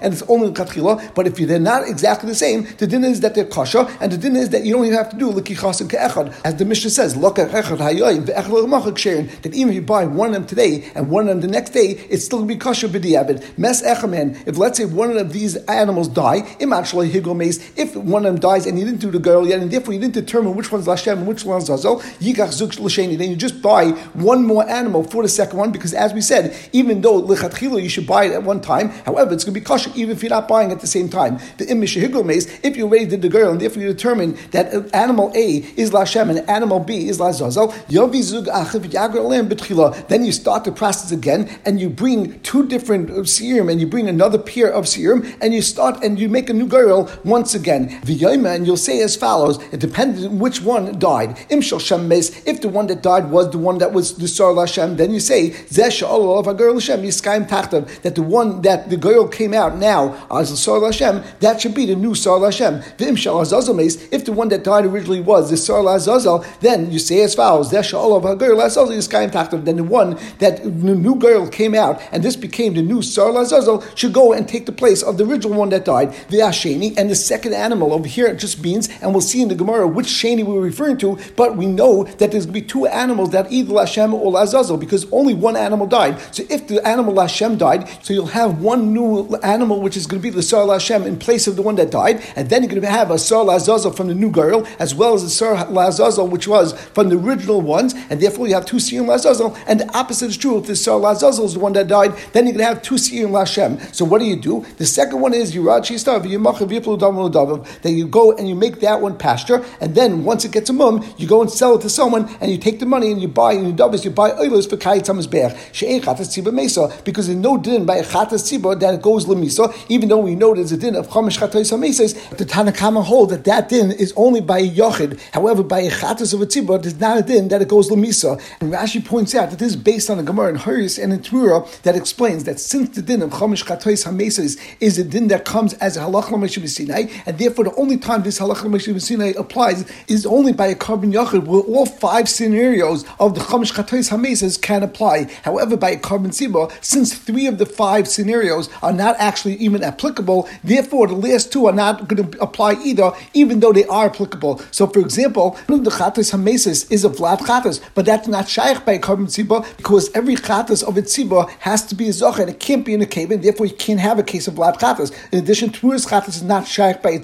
and 0.00 0.12
it's 0.12 0.22
only 0.22 0.48
a 0.48 0.52
katchila. 0.52 1.14
But 1.14 1.26
if 1.26 1.36
they're 1.36 1.58
not 1.58 1.88
exactly 1.88 2.28
the 2.28 2.34
same, 2.34 2.66
the 2.78 2.86
din 2.86 3.04
is 3.04 3.20
that 3.20 3.34
they're 3.34 3.44
kasha, 3.44 3.88
and 4.00 4.12
the 4.12 4.18
din 4.18 4.36
is 4.36 4.50
that 4.50 4.64
you 4.64 4.77
even 4.84 4.98
have 4.98 5.10
to 5.10 5.16
do 5.16 5.30
likichas 5.30 5.80
and 5.80 5.90
ke'echad, 5.90 6.34
as 6.44 6.56
the 6.56 6.64
Mishnah 6.64 6.90
says, 6.90 7.14
that 7.14 9.50
even 9.54 9.68
if 9.68 9.74
you 9.74 9.82
buy 9.82 10.04
one 10.04 10.28
of 10.28 10.34
them 10.34 10.46
today 10.46 10.90
and 10.94 11.10
one 11.10 11.28
of 11.28 11.28
them 11.28 11.40
the 11.40 11.48
next 11.48 11.70
day, 11.70 12.06
it's 12.10 12.24
still 12.24 12.38
going 12.38 12.48
to 12.48 12.54
be 12.54 12.58
kasha 12.58 12.88
b'di'abed. 12.88 13.58
Mes 13.58 13.82
echamen. 13.82 14.36
If 14.46 14.58
let's 14.58 14.78
say 14.78 14.84
one 14.84 15.16
of 15.16 15.32
these 15.32 15.56
animals 15.66 16.08
die, 16.08 16.42
if 16.60 17.96
one 17.96 18.26
of 18.26 18.32
them 18.32 18.40
dies 18.40 18.66
and 18.66 18.78
you 18.78 18.84
didn't 18.84 19.00
do 19.00 19.10
the 19.10 19.18
girl 19.18 19.46
yet, 19.46 19.60
and 19.60 19.70
therefore 19.70 19.94
you 19.94 20.00
didn't 20.00 20.14
determine 20.14 20.54
which 20.54 20.72
one's 20.72 20.86
Lashem 20.86 21.18
and 21.18 21.26
which 21.26 21.44
one's 21.44 21.68
Zazel, 21.68 22.00
yikach 22.20 22.52
zuk 22.52 22.78
l'sheni. 22.78 23.16
Then 23.16 23.30
you 23.30 23.36
just 23.36 23.62
buy 23.62 23.90
one 24.14 24.44
more 24.44 24.68
animal 24.68 25.04
for 25.04 25.22
the 25.22 25.28
second 25.28 25.58
one 25.58 25.72
because, 25.72 25.94
as 25.94 26.12
we 26.12 26.20
said, 26.20 26.54
even 26.72 27.00
though 27.00 27.22
lichatchila 27.22 27.82
you 27.82 27.88
should 27.88 28.06
buy 28.06 28.24
it 28.24 28.32
at 28.32 28.42
one 28.42 28.60
time, 28.60 28.90
however, 29.04 29.34
it's 29.34 29.44
going 29.44 29.54
to 29.54 29.60
be 29.60 29.64
kosher 29.64 29.90
even 29.94 30.16
if 30.16 30.22
you're 30.22 30.30
not 30.30 30.48
buying 30.48 30.72
at 30.72 30.80
the 30.80 30.86
same 30.86 31.08
time. 31.08 31.38
The 31.58 31.66
imishahigul 31.66 32.24
mace, 32.24 32.46
if 32.62 32.76
you 32.76 32.84
already 32.84 33.06
did 33.06 33.22
the 33.22 33.28
girl 33.28 33.50
and 33.50 33.60
therefore 33.60 33.82
you 33.82 33.88
determine 33.88 34.38
that 34.50 34.67
animal 34.94 35.32
A 35.34 35.64
is 35.76 35.90
Lashem 35.90 36.30
and 36.30 36.48
animal 36.48 36.80
B 36.80 37.08
is 37.08 37.18
Lazazel, 37.18 37.72
yovi 37.88 38.22
zug 38.22 38.46
achiv 38.46 40.08
Then 40.08 40.24
you 40.24 40.32
start 40.32 40.64
the 40.64 40.72
process 40.72 41.10
again 41.12 41.48
and 41.64 41.80
you 41.80 41.88
bring 41.88 42.40
two 42.40 42.66
different 42.66 43.28
serum 43.28 43.68
and 43.68 43.80
you 43.80 43.86
bring 43.86 44.08
another 44.08 44.38
pair 44.38 44.72
of 44.72 44.88
serum 44.88 45.26
and 45.40 45.54
you 45.54 45.62
start 45.62 46.02
and 46.02 46.18
you 46.18 46.28
make 46.28 46.50
a 46.50 46.52
new 46.52 46.66
girl 46.66 47.10
once 47.24 47.54
again. 47.54 47.88
V'yoyma 48.02 48.54
and 48.54 48.66
you'll 48.66 48.76
say 48.76 49.00
as 49.02 49.16
follows. 49.16 49.58
It 49.72 49.80
depends 49.80 50.24
on 50.24 50.38
which 50.38 50.62
one 50.62 50.98
died. 50.98 51.36
Imshal 51.50 51.80
Shem 51.80 52.10
If 52.12 52.60
the 52.60 52.68
one 52.68 52.86
that 52.88 53.02
died 53.02 53.30
was 53.30 53.50
the 53.50 53.58
one 53.58 53.78
that 53.78 53.92
was 53.92 54.16
the 54.16 54.28
Sar 54.28 54.52
Lashem, 54.52 54.96
then 54.96 55.12
you 55.12 55.20
say 55.20 55.50
Zesh 55.50 56.02
of 56.02 56.46
a 56.46 56.54
girl 56.54 56.74
Hashem 56.74 57.02
Yiskayim 57.02 57.48
Tachtav. 57.48 58.02
That 58.02 58.14
the 58.14 58.22
one 58.22 58.62
that 58.62 58.90
the 58.90 58.96
girl 58.96 59.26
came 59.28 59.54
out 59.54 59.76
now 59.76 60.26
as 60.30 60.50
the 60.50 60.56
Sar 60.56 60.78
Lashem, 60.78 61.24
that 61.40 61.60
should 61.60 61.74
be 61.74 61.86
the 61.86 61.96
new 61.96 62.14
Sar 62.14 62.38
Lashem. 62.38 62.82
V'imshal 62.96 63.42
Azazel 63.42 63.78
If 64.12 64.24
the 64.24 64.32
one 64.32 64.48
that 64.48 64.57
died 64.64 64.84
originally 64.86 65.20
was 65.20 65.50
the 65.50 65.56
Sar 65.56 65.86
Azazel, 65.94 66.44
then 66.60 66.90
you 66.90 66.98
say 66.98 67.22
as 67.22 67.34
follows. 67.34 67.70
Zesh 67.70 67.94
of 67.94 68.24
a 68.24 68.36
girl 68.36 68.60
Azazel 68.60 68.88
Yiskayim 68.94 69.30
Tachtav. 69.30 69.64
Then 69.64 69.76
the 69.76 69.84
one 69.84 70.18
that 70.38 70.62
the 70.62 70.94
new 70.94 71.16
girl 71.16 71.48
came 71.48 71.74
out 71.74 72.00
and 72.12 72.22
this 72.22 72.36
became 72.36 72.74
the 72.74 72.82
new 72.82 73.02
Sar 73.02 73.36
Azazel 73.36 73.84
should 73.94 74.12
go 74.12 74.32
and 74.32 74.48
take 74.48 74.66
the 74.66 74.72
place 74.72 75.02
of 75.02 75.18
the 75.18 75.24
original 75.24 75.58
one 75.58 75.68
that 75.70 75.84
died. 75.84 76.12
The 76.28 76.38
Asheni 76.38 76.96
and 76.96 77.10
the 77.10 77.14
second 77.14 77.54
animal 77.54 77.92
over 77.92 78.08
here 78.08 78.26
it 78.26 78.38
just 78.38 78.62
means, 78.62 78.88
and 79.00 79.12
we'll 79.12 79.20
see 79.20 79.42
in 79.42 79.48
the 79.48 79.54
Gemara 79.54 79.86
which 79.86 80.06
Sheni 80.06 80.44
we're 80.44 80.60
referring 80.60 80.98
to, 80.98 81.18
but 81.36 81.56
we 81.56 81.66
know 81.66 82.04
that 82.04 82.30
there's 82.30 82.46
going 82.46 82.54
to 82.54 82.60
be 82.60 82.66
two 82.66 82.86
animals 82.86 83.30
that 83.30 83.50
either 83.52 83.72
Lashem 83.72 84.12
or 84.12 84.32
Lazazel 84.32 84.78
because 84.78 85.10
only 85.12 85.34
one 85.34 85.56
animal 85.56 85.86
died. 85.86 86.18
So 86.34 86.44
if 86.48 86.68
the 86.68 86.86
animal 86.86 87.14
Lashem 87.14 87.58
died, 87.58 87.88
so 88.02 88.12
you'll 88.12 88.26
have 88.26 88.60
one 88.60 88.92
new 88.92 89.34
animal 89.42 89.80
which 89.80 89.96
is 89.96 90.06
going 90.06 90.22
to 90.22 90.22
be 90.22 90.34
the 90.34 90.42
Sar 90.42 90.64
Lashem 90.64 91.06
in 91.06 91.18
place 91.18 91.46
of 91.46 91.56
the 91.56 91.62
one 91.62 91.76
that 91.76 91.90
died, 91.90 92.22
and 92.36 92.48
then 92.48 92.62
you're 92.62 92.70
going 92.70 92.82
to 92.82 92.88
have 92.88 93.10
a 93.10 93.18
Sar 93.18 93.44
Lazazel 93.44 93.94
from 93.96 94.08
the 94.08 94.14
new 94.14 94.30
girl 94.40 94.66
as 94.78 94.94
well 94.94 95.14
as 95.14 95.22
a 95.22 95.30
Sar 95.30 95.54
Lazazel 95.76 96.28
which 96.34 96.46
was 96.54 96.72
from 96.96 97.08
the 97.08 97.18
original 97.18 97.60
ones, 97.60 97.94
and 98.10 98.20
therefore 98.22 98.46
you 98.48 98.54
have 98.54 98.66
two 98.72 98.80
Siyum 98.86 99.06
Lazazel, 99.12 99.50
and 99.66 99.80
the 99.80 99.88
opposite 99.96 100.28
is 100.32 100.36
true. 100.36 100.58
If 100.58 100.66
the 100.66 100.76
Sar 100.76 100.98
Lazazel 100.98 101.44
is 101.44 101.54
the 101.54 101.60
one 101.60 101.72
that 101.74 101.88
died, 101.88 102.12
then 102.32 102.46
you're 102.46 102.56
going 102.56 102.66
to 102.66 102.72
have 102.74 102.82
two 102.82 102.96
Siyum 102.96 103.30
Lashem. 103.30 103.70
So 103.94 104.04
what 104.04 104.18
do 104.20 104.26
you 104.26 104.36
do? 104.36 104.54
The 104.76 104.86
second 104.86 105.20
one 105.20 105.34
is 105.34 105.54
Yirad 105.54 105.82
Shistav, 105.88 106.20
Yimachav 106.24 106.68
Yiplu 106.74 106.98
Damu 106.98 107.82
that 107.82 107.90
you 107.90 108.06
go 108.06 108.32
and 108.36 108.48
you 108.48 108.54
make 108.54 108.80
that 108.80 109.00
one 109.00 109.16
pasture, 109.16 109.64
and 109.80 109.94
then 109.94 110.24
once 110.24 110.44
it 110.44 110.52
gets 110.52 110.70
a 110.70 110.72
mum, 110.72 110.94
you 111.16 111.26
go 111.26 111.40
and 111.42 111.50
sell 111.50 111.76
it 111.76 111.82
to 111.82 111.90
someone, 111.90 112.24
and 112.40 112.50
you 112.52 112.58
take 112.58 112.78
the 112.78 112.86
money 112.86 113.10
and 113.10 113.20
you 113.20 113.28
buy 113.28 113.52
and 113.52 113.66
you 113.66 113.72
doubles, 113.72 114.04
you 114.04 114.10
buy 114.10 114.30
oilers 114.32 114.66
for 114.66 114.76
kayit 114.76 115.30
be'er 115.30 115.50
she'ein 115.72 116.00
chatas 116.00 116.28
tziba 116.32 116.52
mesa 116.52 116.92
because 117.04 117.26
there's 117.26 117.38
no 117.38 117.56
din 117.56 117.84
by 117.84 118.00
chatas 118.00 118.42
tziba 118.46 118.78
that 118.78 118.94
it 118.94 119.02
goes 119.02 119.26
lemisa, 119.26 119.64
even 119.88 120.08
though 120.08 120.18
we 120.18 120.34
know 120.34 120.54
there's 120.54 120.72
a 120.72 120.76
din 120.76 120.94
of 120.94 121.08
chamish 121.08 121.38
chatas 121.38 121.72
hamesas. 121.72 122.14
The 122.36 122.44
Tanakama 122.44 123.02
hold 123.02 123.30
that 123.30 123.44
that 123.44 123.68
din 123.68 123.90
is 123.90 124.12
only 124.16 124.27
by 124.28 124.58
a 124.58 124.68
yochid. 124.68 125.18
However, 125.32 125.62
by 125.62 125.80
a 125.80 125.90
chatas 125.90 126.34
of 126.34 126.42
a 126.42 126.46
tziba, 126.46 126.80
there's 126.80 127.00
not 127.00 127.18
a 127.18 127.22
din 127.22 127.48
that 127.48 127.62
it 127.62 127.68
goes 127.68 127.88
lemisa. 127.88 128.40
And 128.60 128.72
Rashi 128.72 129.04
points 129.04 129.34
out 129.34 129.50
that 129.50 129.58
this 129.58 129.70
is 129.70 129.76
based 129.76 130.10
on 130.10 130.18
a 130.18 130.22
Gemara 130.22 130.50
in 130.50 130.56
Haris 130.56 130.98
and 131.02 131.12
in 131.12 131.22
Tura 131.22 131.64
that 131.82 131.96
explains 131.96 132.44
that 132.44 132.60
since 132.60 132.94
the 132.94 133.02
din 133.02 133.22
of 133.22 133.30
chamish 133.30 133.64
chatas 133.64 134.06
hamesas 134.06 134.60
is 134.80 134.98
a 134.98 135.04
din 135.04 135.28
that 135.28 135.44
comes 135.44 135.72
as 135.74 135.96
a 135.96 136.00
halach 136.00 136.68
Sinai, 136.68 137.06
and 137.26 137.38
therefore 137.38 137.64
the 137.64 137.74
only 137.76 137.96
time 137.96 138.22
this 138.22 138.38
halach 138.38 139.00
Sinai 139.00 139.32
applies 139.38 139.90
is 140.06 140.26
only 140.26 140.52
by 140.52 140.66
a 140.66 140.74
korban 140.74 141.12
yachid, 141.12 141.44
where 141.44 141.62
all 141.62 141.86
five 141.86 142.28
scenarios 142.28 143.04
of 143.18 143.34
the 143.34 143.40
chamish 143.40 143.72
chatos 143.72 144.10
hamesas 144.10 144.60
can 144.60 144.82
apply. 144.82 145.24
However, 145.42 145.76
by 145.76 145.90
a 145.90 145.98
korban 145.98 146.28
siba, 146.28 146.70
since 146.84 147.14
three 147.14 147.46
of 147.46 147.58
the 147.58 147.66
five 147.66 148.06
scenarios 148.06 148.68
are 148.82 148.92
not 148.92 149.16
actually 149.18 149.54
even 149.54 149.82
applicable, 149.82 150.48
therefore 150.62 151.06
the 151.06 151.14
last 151.14 151.52
two 151.52 151.66
are 151.66 151.72
not 151.72 152.06
going 152.08 152.30
to 152.30 152.40
apply 152.40 152.74
either, 152.84 153.12
even 153.34 153.60
though 153.60 153.72
they 153.72 153.84
are 153.86 154.10
applicable. 154.18 154.60
So, 154.70 154.86
for 154.86 155.00
example, 155.00 155.56
the 155.66 155.90
chatas 155.90 156.32
hamesis 156.32 156.90
is 156.90 157.04
a 157.04 157.08
vlad 157.08 157.38
chatas, 157.38 157.80
but 157.94 158.04
that's 158.04 158.26
not 158.26 158.48
shaykh 158.48 158.84
by 158.84 158.92
a 158.92 158.98
carbon 158.98 159.26
tziba 159.26 159.64
because 159.76 160.10
every 160.14 160.34
chatas 160.34 160.82
of 160.82 160.96
a 160.96 161.52
has 161.60 161.86
to 161.86 161.94
be 161.94 162.06
a 162.06 162.10
zocha 162.10 162.40
and 162.40 162.50
it 162.50 162.60
can't 162.60 162.84
be 162.84 162.94
in 162.94 163.02
a 163.02 163.06
cave, 163.06 163.30
and 163.30 163.42
therefore 163.42 163.66
you 163.66 163.74
can't 163.74 164.00
have 164.00 164.18
a 164.18 164.22
case 164.22 164.48
of 164.48 164.54
vlad 164.54 164.76
chatas. 164.78 165.12
In 165.32 165.38
addition, 165.38 165.70
tmuras 165.70 166.08
chatas 166.08 166.28
is 166.28 166.42
not 166.42 166.66
shaykh 166.66 167.02
by 167.02 167.10
a 167.10 167.18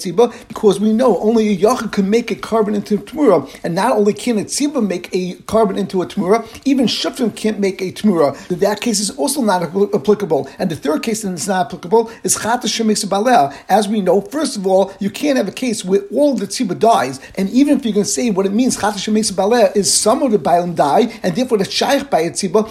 because 0.49 0.79
we 0.81 0.93
know 0.93 1.19
only 1.19 1.49
a 1.49 1.57
yochid 1.57 1.93
can 1.93 2.09
make 2.09 2.31
a 2.31 2.37
carbon 2.37 2.75
into 2.75 2.95
a 2.95 2.99
tmura, 2.99 3.49
and 3.65 3.75
not 3.75 3.93
only 3.93 4.13
can 4.13 4.39
a 4.39 4.45
tziba 4.45 4.87
make 4.87 5.09
a 5.13 5.35
carbon 5.47 5.77
into 5.79 6.03
a 6.03 6.07
tmura, 6.07 6.47
even 6.65 6.87
shutfim 6.87 7.35
can't 7.35 7.59
make 7.59 7.81
a 7.81 7.91
tmura. 7.93 8.37
That 8.49 8.81
case 8.81 9.01
is 9.01 9.11
also 9.11 9.43
not 9.43 9.63
applicable. 9.63 10.49
And 10.59 10.71
the 10.71 10.77
third 10.77 11.03
case 11.03 11.23
that 11.23 11.33
is 11.33 11.49
not 11.49 11.67
applicable 11.67 12.11
is 12.23 12.37
chatas 12.37 12.73
shemakes 12.77 13.05
balea. 13.05 13.55
As 13.69 13.89
we 13.89 14.01
know, 14.01 14.21
first 14.21 14.57
of 14.57 14.67
all, 14.67 14.93
you 15.01 15.11
can't 15.11 15.37
have 15.37 15.49
a 15.49 15.53
case 15.53 15.85
where 15.85 16.03
all 16.13 16.35
the 16.35 16.47
tziba 16.47 16.79
dies, 16.85 17.19
and 17.39 17.49
even 17.61 17.79
if 17.79 17.85
you're 17.85 17.95
going 17.95 18.05
to 18.05 18.17
say 18.21 18.29
what 18.31 18.45
it 18.45 18.53
means, 18.53 18.77
chatas 18.77 19.03
shemakes 19.05 19.33
balea 19.33 19.75
is 19.75 19.89
some 20.07 20.23
of 20.23 20.31
the 20.33 20.39
bailam 20.39 20.75
die, 20.75 21.05
and 21.23 21.35
therefore 21.35 21.59
the 21.59 21.65
shaykh 21.65 22.11
by. 22.11 22.23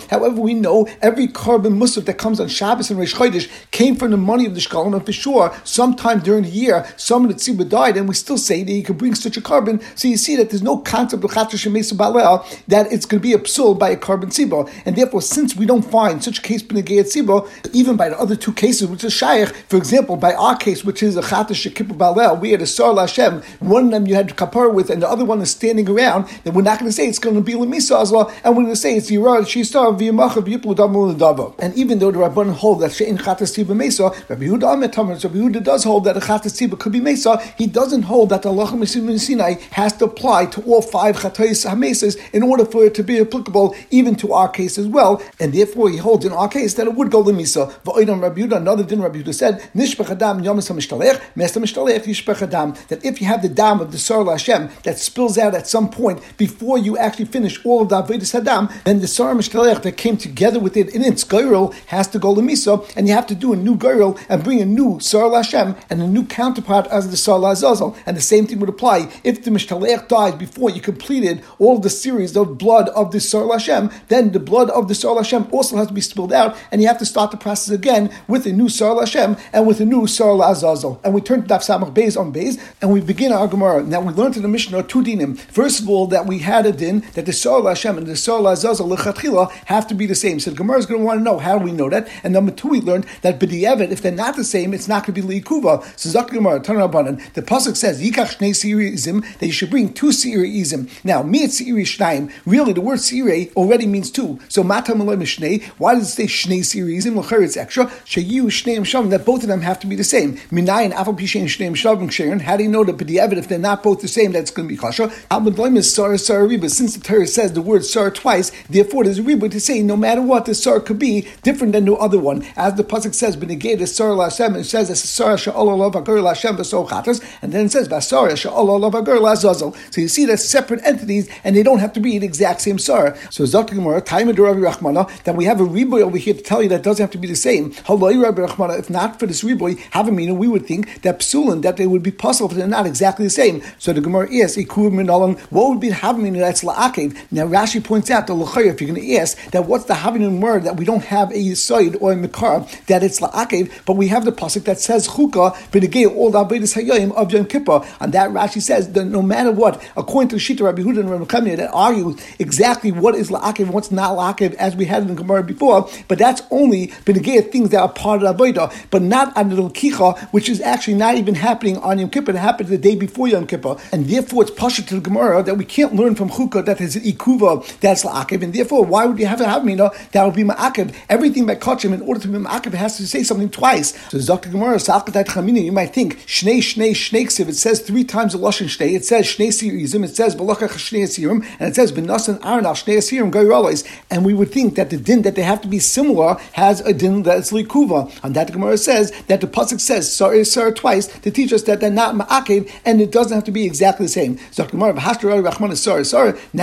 However, 0.10 0.40
we 0.50 0.54
know 0.54 0.88
every 1.02 1.28
carbon 1.28 1.74
musaf 1.80 2.06
that 2.06 2.18
comes 2.24 2.40
on 2.40 2.48
Shabbos 2.48 2.92
and 2.92 3.00
Rosh 3.00 3.16
Chodesh 3.16 3.50
came 3.72 3.96
from 3.96 4.12
the 4.12 4.18
money 4.18 4.46
of 4.46 4.54
the 4.54 4.62
shkalim, 4.62 4.94
and 4.98 5.06
for 5.06 5.12
sure, 5.12 5.56
sometime 5.64 6.20
during 6.20 6.44
the 6.44 6.50
year, 6.50 6.86
some 6.98 7.26
of 7.26 7.30
the 7.32 7.38
tziba 7.42 7.68
died, 7.68 7.98
and 7.98 8.08
we 8.08 8.14
still 8.14 8.38
say 8.38 8.64
that 8.64 8.72
you 8.72 8.84
can 8.84 8.98
bring 8.98 9.16
such 9.16 9.38
a 9.38 9.42
carbon. 9.42 9.82
So 9.96 10.08
you 10.08 10.18
see 10.18 10.36
that 10.36 10.50
there's 10.50 10.62
no 10.62 10.78
concept 10.78 11.24
of 11.24 11.32
chatas 11.32 11.60
shemakes 11.64 11.92
balea 11.94 12.34
that 12.68 12.92
it's 12.94 13.06
going 13.06 13.22
to 13.22 13.28
be 13.30 13.34
a 13.34 13.40
psul 13.40 13.78
by 13.78 13.90
a 13.92 13.98
carbon 13.98 14.30
tziba, 14.30 14.60
and 14.86 14.96
therefore, 14.96 15.22
since 15.22 15.56
we 15.56 15.66
don't 15.66 15.88
find 15.98 16.24
such 16.24 16.40
a 16.40 16.42
case 16.42 16.62
b'negei 16.62 17.02
tziba, 17.02 17.38
even 17.74 17.96
by 17.96 18.10
the 18.10 18.20
other 18.20 18.36
two 18.36 18.54
cases, 18.54 18.88
which 18.88 19.04
is 19.04 19.14
shaykh, 19.14 19.50
for 19.72 19.78
example, 19.78 20.16
by 20.18 20.34
our 20.34 20.56
case, 20.56 20.84
which 20.84 21.02
is 21.02 21.18
a 21.18 21.22
chatas 21.22 21.58
shekipur 21.64 21.98
balel, 21.98 22.40
we 22.40 22.52
had 22.52 22.62
a 22.62 22.68
sar 22.68 22.94
Hashem, 22.96 23.42
one 23.60 23.90
them 24.04 24.10
you 24.10 24.16
had 24.16 24.30
to 24.30 24.36
kapar 24.36 24.74
with, 24.74 24.90
and 24.90 25.02
the 25.02 25.10
other 25.10 25.26
one 25.26 25.42
is 25.42 25.52
standing 25.52 25.90
around, 25.90 26.28
then 26.44 26.54
we're 26.54 26.62
not 26.62 26.80
going 26.80 26.90
to 26.90 26.94
say 26.94 27.08
it's 27.08 27.20
going 27.20 27.36
to 27.36 27.42
be 27.42 27.54
lemisa 27.54 28.02
as 28.02 28.12
well, 28.12 28.32
and 28.44 28.56
we're 28.56 28.64
going 28.64 28.74
to 28.74 28.80
say 28.80 28.96
it's 28.96 29.10
yirah 29.10 29.42
shistar 29.42 29.98
v'yamachav 29.98 30.46
yiplu 30.46 30.76
damu 30.76 31.14
l'dava. 31.14 31.54
And 31.60 31.74
even 31.76 32.00
though 32.00 32.12
the 32.12 32.20
rabban 32.20 32.54
hold 32.54 32.82
that 32.82 32.92
she'in 32.92 33.18
chatas 33.18 33.54
tziba 33.54 33.76
mesa, 33.76 34.12
Rabbi 34.28 34.46
Yehuda 34.46 34.74
Amet 34.74 34.96
Rabbi 34.98 35.38
Yehuda 35.38 35.64
does 35.64 35.84
hold 35.84 36.06
that 36.06 36.18
a 36.18 36.20
chatas 36.20 36.54
tziba 36.54 36.78
could 36.78 36.92
be 36.92 37.00
mesa. 37.00 37.38
He 37.58 37.68
doesn't 37.68 38.04
hold 38.04 38.30
that 38.30 38.42
the 38.44 38.50
misim 38.50 39.20
Sinai 39.20 39.56
has 39.72 39.94
to 39.98 40.06
apply 40.06 40.48
to 40.48 40.62
all 40.64 40.82
five 40.82 41.18
chatas 41.18 41.70
hamesas 41.70 42.18
in 42.34 42.44
order 42.44 42.66
for 42.66 42.86
it 42.86 42.96
to 42.96 43.04
be 43.04 43.20
applicable 43.20 43.76
even 43.92 44.16
to 44.16 44.34
our 44.34 44.50
case 44.50 44.78
as 44.78 44.88
well, 44.88 45.22
and 45.40 45.54
therefore 45.54 45.90
he 45.90 45.98
holds 45.98 46.26
in 46.26 46.32
our 46.32 46.48
case 46.48 46.74
that 46.76 46.88
it 46.88 46.96
would 46.96 47.12
go 47.12 47.24
lemisa. 47.24 47.72
Va'oidam 47.84 48.22
Rabbi 48.22 48.42
Yehuda, 48.42 48.58
another 48.58 48.84
din 48.84 49.02
Rabbi 49.02 49.22
Yehuda 49.22 49.34
said, 49.34 49.60
Nishpach 49.76 50.10
Adam 50.10 50.44
Yomis 50.44 50.70
HaMishtalech, 50.72 51.22
Mesta 51.36 51.60
Mishtalech 51.60 52.04
Yishpach 52.04 52.42
Adam, 52.42 52.74
that 52.90 53.04
if 53.06 53.22
you 53.22 53.28
have 53.28 53.42
the 53.42 53.50
dam 53.50 53.80
of 53.80 53.92
the 53.94 54.00
Sar 54.00 54.26
Hashem 54.26 54.70
that 54.84 55.00
spills 55.00 55.38
out 55.38 55.56
at 55.56 55.68
some 55.68 55.90
point 55.90 56.22
before 56.38 56.78
you 56.78 56.98
actually 56.98 57.26
finish 57.26 57.64
all 57.66 57.84
of 57.84 57.90
the 57.90 58.02
Avedis 58.02 58.38
Hadam, 58.38 58.70
then 58.84 59.00
the 59.00 59.08
Sar 59.08 59.34
Mishtalech 59.34 59.82
that 59.84 59.96
came 59.96 60.18
together 60.18 60.60
with 60.60 60.76
it 60.76 60.94
in 60.94 61.02
its 61.04 61.24
Goyrel 61.24 61.74
has 61.88 62.08
to 62.10 62.20
go 62.20 62.34
lemisa, 62.36 62.92
and 62.98 63.08
you 63.08 63.14
have 63.14 63.28
to 63.28 63.36
do 63.36 63.54
a 63.54 63.56
new 63.56 63.76
Goyrel 63.78 64.20
and 64.28 64.44
bring 64.44 64.60
a 64.60 64.66
new 64.66 65.00
Sar 65.00 65.32
Hashem 65.32 65.76
and 65.90 66.02
a 66.02 66.08
new 66.08 66.26
counterpart 66.26 66.88
as 66.88 67.10
the 67.10 67.18
Sar 67.18 67.40
Azazel. 67.50 67.96
And 68.06 68.18
the 68.18 68.22
same 68.22 68.48
thing 68.48 68.60
would 68.60 68.70
apply 68.70 69.12
if 69.24 69.44
the 69.44 69.52
Mishtalech 69.52 70.08
died 70.08 70.38
before 70.38 70.70
you 70.72 70.82
completed 70.82 71.44
all 71.60 71.80
the 71.80 71.90
series 71.90 72.36
of 72.36 72.58
blood 72.58 72.90
of 72.90 73.12
the 73.12 73.20
Sar 73.20 73.48
Hashem, 73.52 73.92
then 74.08 74.32
the 74.32 74.40
blood 74.40 74.70
of 74.72 74.88
the 74.88 74.96
Sar 74.96 75.16
Hashem 75.16 75.48
also 75.52 75.78
has 75.78 75.88
to 75.88 75.94
be 75.94 76.02
spilled 76.02 76.34
out, 76.34 76.58
and 76.72 76.82
you 76.82 76.88
have 76.88 76.98
to 76.98 77.06
start 77.06 77.32
the 77.32 77.38
process 77.38 77.74
again 77.74 78.12
with 78.28 78.48
a 78.48 78.52
new 78.52 78.70
Sar 78.70 79.00
Hashem 79.00 79.38
and 79.54 79.68
with 79.68 79.80
a 79.80 79.86
new 79.86 80.08
Sar 80.08 80.34
Azazel. 80.52 81.00
And 81.04 81.14
we 81.14 81.22
turn 81.22 81.44
to 81.44 81.48
Daf 81.48 81.62
Samach 81.62 81.94
Beis 81.94 82.20
on 82.20 82.34
Beis, 82.34 82.60
and 82.82 82.92
we 82.92 83.00
begin 83.00 83.32
our 83.32 83.48
Gemara. 83.48 83.83
Now 83.88 84.02
we 84.02 84.14
learned 84.14 84.36
in 84.36 84.42
the 84.42 84.48
Mishnah 84.48 84.84
two 84.84 85.04
dinim. 85.04 85.38
First 85.38 85.80
of 85.82 85.90
all, 85.90 86.08
that 86.08 86.26
we 86.26 86.40
had 86.40 86.66
a 86.66 86.72
din 86.72 87.02
that 87.14 87.26
the 87.26 87.34
Sar 87.34 87.62
Hashem 87.64 87.98
and 87.98 88.08
the 88.08 88.16
Sar 88.16 88.40
Azazel 88.46 88.88
lechatchila 88.88 89.52
have 89.66 89.88
to 89.88 89.94
be 89.96 90.06
the 90.06 90.16
same. 90.16 90.40
So 90.40 90.52
the 90.52 90.58
Gemara 90.58 90.78
is 90.78 90.86
going 90.86 91.02
to 91.02 91.06
want 91.06 91.20
to 91.20 91.24
know 91.24 91.38
how 91.38 91.58
do 91.58 91.66
we 91.66 91.72
know 91.72 91.90
that. 91.90 92.08
And 92.24 92.34
number 92.34 92.52
two, 92.52 92.70
we 92.70 92.82
learned 92.82 93.06
that 93.22 93.40
b'di'evet, 93.40 93.92
if 93.92 94.02
they're 94.02 94.12
not 94.12 94.36
the 94.36 94.44
same, 94.44 94.74
it's 94.74 94.88
not 94.88 95.06
going 95.06 95.16
to 95.16 95.22
be 95.22 95.42
liikuva. 95.42 95.84
So 95.98 96.10
Zak 96.10 96.30
Gemara, 96.30 96.60
turn 96.62 96.78
Rabbanan. 96.78 97.34
The 97.34 97.42
pasuk 97.42 97.76
says 97.76 98.02
yikach 98.02 98.38
shnei 98.38 98.52
izim 98.52 99.40
that 99.40 99.46
you 99.46 99.52
should 99.52 99.70
bring 99.70 99.94
two 99.94 100.08
izim. 100.08 100.90
Now 101.04 101.24
me 101.24 101.44
it's 101.44 101.62
shnaim. 101.62 102.32
Really, 102.46 102.74
the 102.74 102.82
word 102.82 103.00
siri 103.00 103.52
already 103.56 103.88
means 103.88 104.12
two. 104.12 104.40
So 104.50 104.64
matam 104.64 105.00
mishnei. 105.00 105.64
Why 105.78 105.96
does 105.96 106.10
it 106.10 106.12
say 106.12 106.26
shnei 106.26 106.60
izim? 106.60 107.44
It's 107.44 107.58
extra. 107.58 107.86
Shayu 107.86 108.44
shneim 108.44 108.82
shavim. 108.82 109.10
That 109.10 109.26
both 109.26 109.42
of 109.42 109.50
them 109.50 109.62
have 109.62 109.80
to 109.80 109.88
be 109.88 109.96
the 109.96 110.04
same. 110.04 110.38
Minayin 110.52 110.92
afal 110.94 111.18
pishein 111.18 111.46
shneim 111.46 111.72
shavim 111.72 112.08
ksherin. 112.08 112.42
How 112.42 112.58
do 112.58 112.64
you 112.64 112.70
know 112.70 112.84
that 112.84 112.98
b'di'evet 112.98 113.38
if 113.38 113.48
they're 113.48 113.58
not 113.58 113.73
both 113.82 114.02
the 114.02 114.08
same, 114.08 114.34
that's 114.34 114.52
going 114.52 114.68
to 114.68 114.74
be 114.74 114.78
kasha? 114.78 115.08
Riba. 115.32 116.70
Since 116.70 116.98
the 116.98 117.04
Torah 117.04 117.26
says 117.26 117.54
the 117.54 117.62
word 117.62 117.86
sar 117.86 118.12
twice, 118.12 118.52
therefore 118.70 119.06
there's 119.06 119.20
a 119.20 119.24
riba 119.24 119.50
to 119.50 119.60
say 119.60 119.82
no 119.82 119.96
matter 119.96 120.22
what 120.22 120.46
the 120.46 120.54
sar 120.54 120.80
could 120.80 121.00
be 121.00 121.28
different 121.42 121.74
than 121.74 121.86
the 121.86 121.94
other 121.94 122.20
one. 122.20 122.44
As 122.56 122.76
the 122.76 122.84
pasuk 122.84 123.14
says, 123.14 123.38
b'neged 123.38 123.80
is 123.80 123.96
sar 123.96 124.10
lashem. 124.10 124.56
It 124.58 124.66
says 124.66 124.90
it's 124.90 125.00
sar 125.02 125.38
sha'ololav 125.38 125.94
agur 125.94 126.20
lashem 126.20 126.58
v'so 126.58 126.86
chatas, 126.88 127.24
and 127.42 127.54
then 127.54 127.68
it 127.68 127.72
says 127.72 127.88
basar 127.88 128.30
sha'ololav 128.32 128.94
agur 128.94 129.18
lazazel. 129.20 129.74
So 129.94 130.02
you 130.02 130.10
see, 130.10 130.26
they're 130.26 130.38
separate 130.38 130.82
entities, 130.84 131.30
and 131.44 131.56
they 131.56 131.64
don't 131.64 131.80
have 131.80 131.94
to 131.94 132.00
be 132.00 132.20
the 132.20 132.26
exact 132.26 132.62
same 132.62 132.78
sar. 132.78 133.16
So 133.30 133.46
Gemara, 133.64 134.02
time 134.02 134.28
of 134.28 134.38
Rabbi 134.38 134.60
Rachmana, 134.60 135.08
that 135.24 135.36
we 135.36 135.46
have 135.46 135.62
a 135.62 135.64
riboy 135.64 136.02
over 136.02 136.18
here 136.18 136.34
to 136.34 136.42
tell 136.42 136.62
you 136.62 136.68
that 136.70 136.84
doesn't 136.84 137.02
have 137.02 137.12
to 137.12 137.18
be 137.18 137.28
the 137.28 137.36
same. 137.36 137.72
If 137.72 138.90
not 138.90 139.20
for 139.20 139.26
this 139.26 139.44
riboy, 139.44 139.78
havamina, 139.92 140.36
we 140.36 140.48
would 140.48 140.66
think 140.66 141.02
that 141.04 141.20
psulin 141.20 141.62
that 141.62 141.78
they 141.78 141.88
would 141.88 142.04
be 142.04 142.12
possible, 142.12 142.50
but 142.50 142.58
they're 142.58 142.68
not 142.68 142.86
exactly 142.86 143.26
the 143.26 143.30
same. 143.30 143.53
So 143.78 143.94
the 143.94 144.02
Gemara 144.02 144.30
is 144.32 144.58
ikur 144.58 144.92
minalam. 144.92 145.40
What 145.52 145.70
would 145.70 145.80
be 145.80 145.90
havamina 145.90 146.40
that's 146.40 146.64
la'akev? 146.64 147.18
Now 147.32 147.46
Rashi 147.46 147.84
points 147.84 148.10
out 148.10 148.28
the 148.28 148.34
lachayr. 148.34 148.74
If 148.74 148.82
you're 148.82 148.94
going 148.94 149.02
to 149.02 149.16
ask 149.16 149.38
that, 149.52 149.66
what's 149.66 149.86
the 149.86 149.94
havamina 149.94 150.40
word 150.40 150.64
that 150.64 150.78
we 150.78 150.86
don't 150.86 151.04
have 151.04 151.32
a 151.32 151.54
side 151.56 151.98
or 152.00 152.14
a 152.14 152.16
mikar 152.16 152.68
that 152.88 153.04
it's 153.04 153.20
la'akev, 153.20 153.72
but 153.86 153.96
we 153.96 154.08
have 154.08 154.26
the 154.26 154.32
pasuk 154.32 154.64
that 154.64 154.80
says 154.80 155.08
chukah 155.08 155.54
b'negei 155.72 156.14
all 156.16 156.32
the 156.32 156.44
avedis 156.44 156.74
of 157.16 157.32
Yom 157.32 157.46
Kippur. 157.46 157.86
And 158.00 158.14
that 158.14 158.30
Rashi 158.32 158.62
says 158.62 158.92
that 158.94 159.06
no 159.06 159.22
matter 159.22 159.52
what, 159.52 159.84
according 159.98 160.30
to 160.30 160.36
Shita 160.38 160.62
Rabbi 160.62 160.82
Huda 160.82 161.00
and 161.00 161.10
Rabbi 161.10 161.56
that 161.56 161.70
argue 161.74 162.16
exactly 162.40 162.92
what 162.92 163.16
is 163.16 163.30
la'akev 163.30 163.60
and 163.60 163.74
what's 163.74 163.92
not 163.92 164.18
la'akev, 164.18 164.54
as 164.56 164.76
we 164.76 164.86
had 164.86 165.04
in 165.04 165.10
the 165.10 165.16
Gemara 165.16 165.44
before. 165.44 165.90
But 166.08 166.18
that's 166.18 166.42
only 166.52 166.88
b'negei 166.88 167.52
things 167.52 167.70
that 167.70 167.82
are 167.82 167.90
part 167.90 168.24
of 168.24 168.38
the 168.38 168.44
avodah, 168.44 168.74
but 168.90 169.02
not 169.02 169.36
on 169.38 169.50
the 169.50 169.56
kicha, 169.70 170.20
which 170.32 170.50
is 170.50 170.62
actually 170.62 170.96
not 170.96 171.16
even 171.16 171.36
happening 171.36 171.78
on 171.78 172.00
Yom 172.00 172.10
Kippur. 172.10 172.32
It 172.32 172.38
happened 172.38 172.70
the 172.70 172.78
day 172.78 172.96
before 172.96 173.28
Yom 173.28 173.43
Kippur, 173.48 173.78
and 173.92 174.06
therefore 174.08 174.44
it's 174.44 174.52
pasha 174.52 174.84
to 174.84 174.96
the 174.96 175.02
Gemara 175.02 175.44
that 175.44 175.56
we 175.56 175.66
can't 175.66 175.96
learn 175.96 176.16
from 176.16 176.30
chukah 176.30 176.66
that 176.66 176.78
there's 176.78 176.96
an 176.96 177.04
ikuva 177.04 177.80
that's 177.80 178.04
la'akev, 178.04 178.44
and 178.44 178.54
therefore 178.54 178.86
why 178.86 179.06
would 179.06 179.20
you 179.20 179.26
have 179.26 179.40
to 179.40 179.48
have 179.48 179.66
mina 179.66 179.92
that 180.12 180.26
would 180.26 180.36
be 180.36 180.44
ma'akev? 180.44 180.96
Everything 181.10 181.46
by 181.46 181.56
kachim 181.56 181.94
in 181.94 182.02
order 182.02 182.20
to 182.20 182.28
be 182.28 182.38
ma'akev 182.38 182.74
has 182.74 182.98
to 182.98 183.08
say 183.08 183.24
something 183.24 183.50
twice. 183.50 183.94
So 184.10 184.18
Zakir 184.18 184.52
Gemara, 184.52 184.78
Salkatat 184.78 185.26
Chamina, 185.26 185.64
you 185.64 185.72
might 185.72 185.94
think 185.94 186.20
shnei 186.26 186.60
shnei 186.60 186.92
shnei 186.92 187.26
ksiv. 187.26 187.50
It 187.50 187.56
says 187.56 187.80
three 187.82 188.04
times 188.04 188.34
the 188.34 188.40
lashon 188.40 188.68
shnei. 188.68 188.96
It 188.96 189.06
says 189.06 189.26
shnei 189.26 189.50
sirizim. 189.50 190.04
It 190.04 190.16
says 190.16 190.36
balachach 190.36 190.70
shnei 190.70 191.04
sirim, 191.04 191.46
and 191.60 191.70
it 191.70 191.76
says 191.76 191.92
benasan 191.92 192.40
arnal 192.42 192.74
shnei 192.74 192.98
sirim 192.98 193.32
goyralais. 193.32 193.84
And 194.10 194.26
we 194.26 194.34
would 194.34 194.52
think 194.52 194.76
that 194.76 194.90
the 194.90 194.98
din 194.98 195.24
that 195.24 195.36
they 195.36 195.42
have 195.42 195.62
to 195.62 195.68
be 195.68 195.80
similar 195.80 196.36
has 196.54 196.82
a 196.82 196.94
din 196.94 197.24
that's 197.24 197.52
likuva. 197.52 198.12
And 198.24 198.36
that 198.36 198.52
Gemara 198.52 198.78
says 198.78 199.12
that 199.28 199.42
the 199.42 199.48
pasuk 199.48 199.80
says 199.80 200.14
sar 200.14 200.44
sir, 200.44 200.72
twice 200.72 201.08
to 201.08 201.32
teach 201.32 201.52
us 201.52 201.64
that 201.64 201.80
they're 201.80 201.92
not 201.92 202.16
ma'akev, 202.16 202.70
and 202.86 203.02
it 203.02 203.12
doesn't 203.12 203.33
have 203.34 203.44
to 203.46 203.52
be 203.52 203.66
exactly 203.66 204.06
the 204.06 204.12
same. 204.12 204.38
Now 204.56 204.66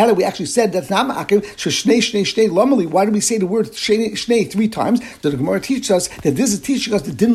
that 0.07 0.17
we 0.17 0.25
actually 0.25 0.47
said 0.47 0.73
that's 0.73 0.91
not 0.91 1.09
lamali. 1.09 2.87
Why 2.87 3.05
do 3.05 3.11
we 3.11 3.21
say 3.21 3.39
the 3.39 3.47
word 3.47 3.67
shnei, 3.67 4.51
three 4.51 4.69
times? 4.69 5.01
So 5.23 5.31
the 5.31 5.37
Gemara 5.37 5.61
teaches 5.61 5.91
us 5.91 6.09
that 6.23 6.37
this 6.37 6.53
is 6.53 6.61
teaching 6.61 6.95
us 6.95 7.03
the 7.03 7.13
din 7.13 7.35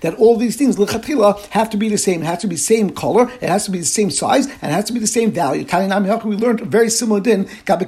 that 0.00 0.14
all 0.18 0.36
these 0.36 0.56
things 0.56 0.76
have 0.76 1.70
to 1.70 1.76
be 1.76 1.88
the 1.88 1.98
same. 1.98 2.22
It 2.22 2.26
has 2.26 2.40
to 2.40 2.46
be 2.46 2.54
the 2.54 2.60
same 2.60 2.90
color. 2.90 3.30
It 3.40 3.48
has 3.48 3.64
to 3.64 3.70
be 3.70 3.78
the 3.78 3.84
same 3.84 4.10
size, 4.10 4.46
and 4.46 4.72
it 4.72 4.74
has 4.74 4.84
to 4.86 4.92
be 4.92 5.00
the 5.00 5.06
same 5.06 5.32
value. 5.32 5.66
We 5.66 6.36
learned 6.36 6.60
a 6.60 6.64
very 6.64 6.90
similar 6.90 7.20
din 7.20 7.48
that 7.66 7.78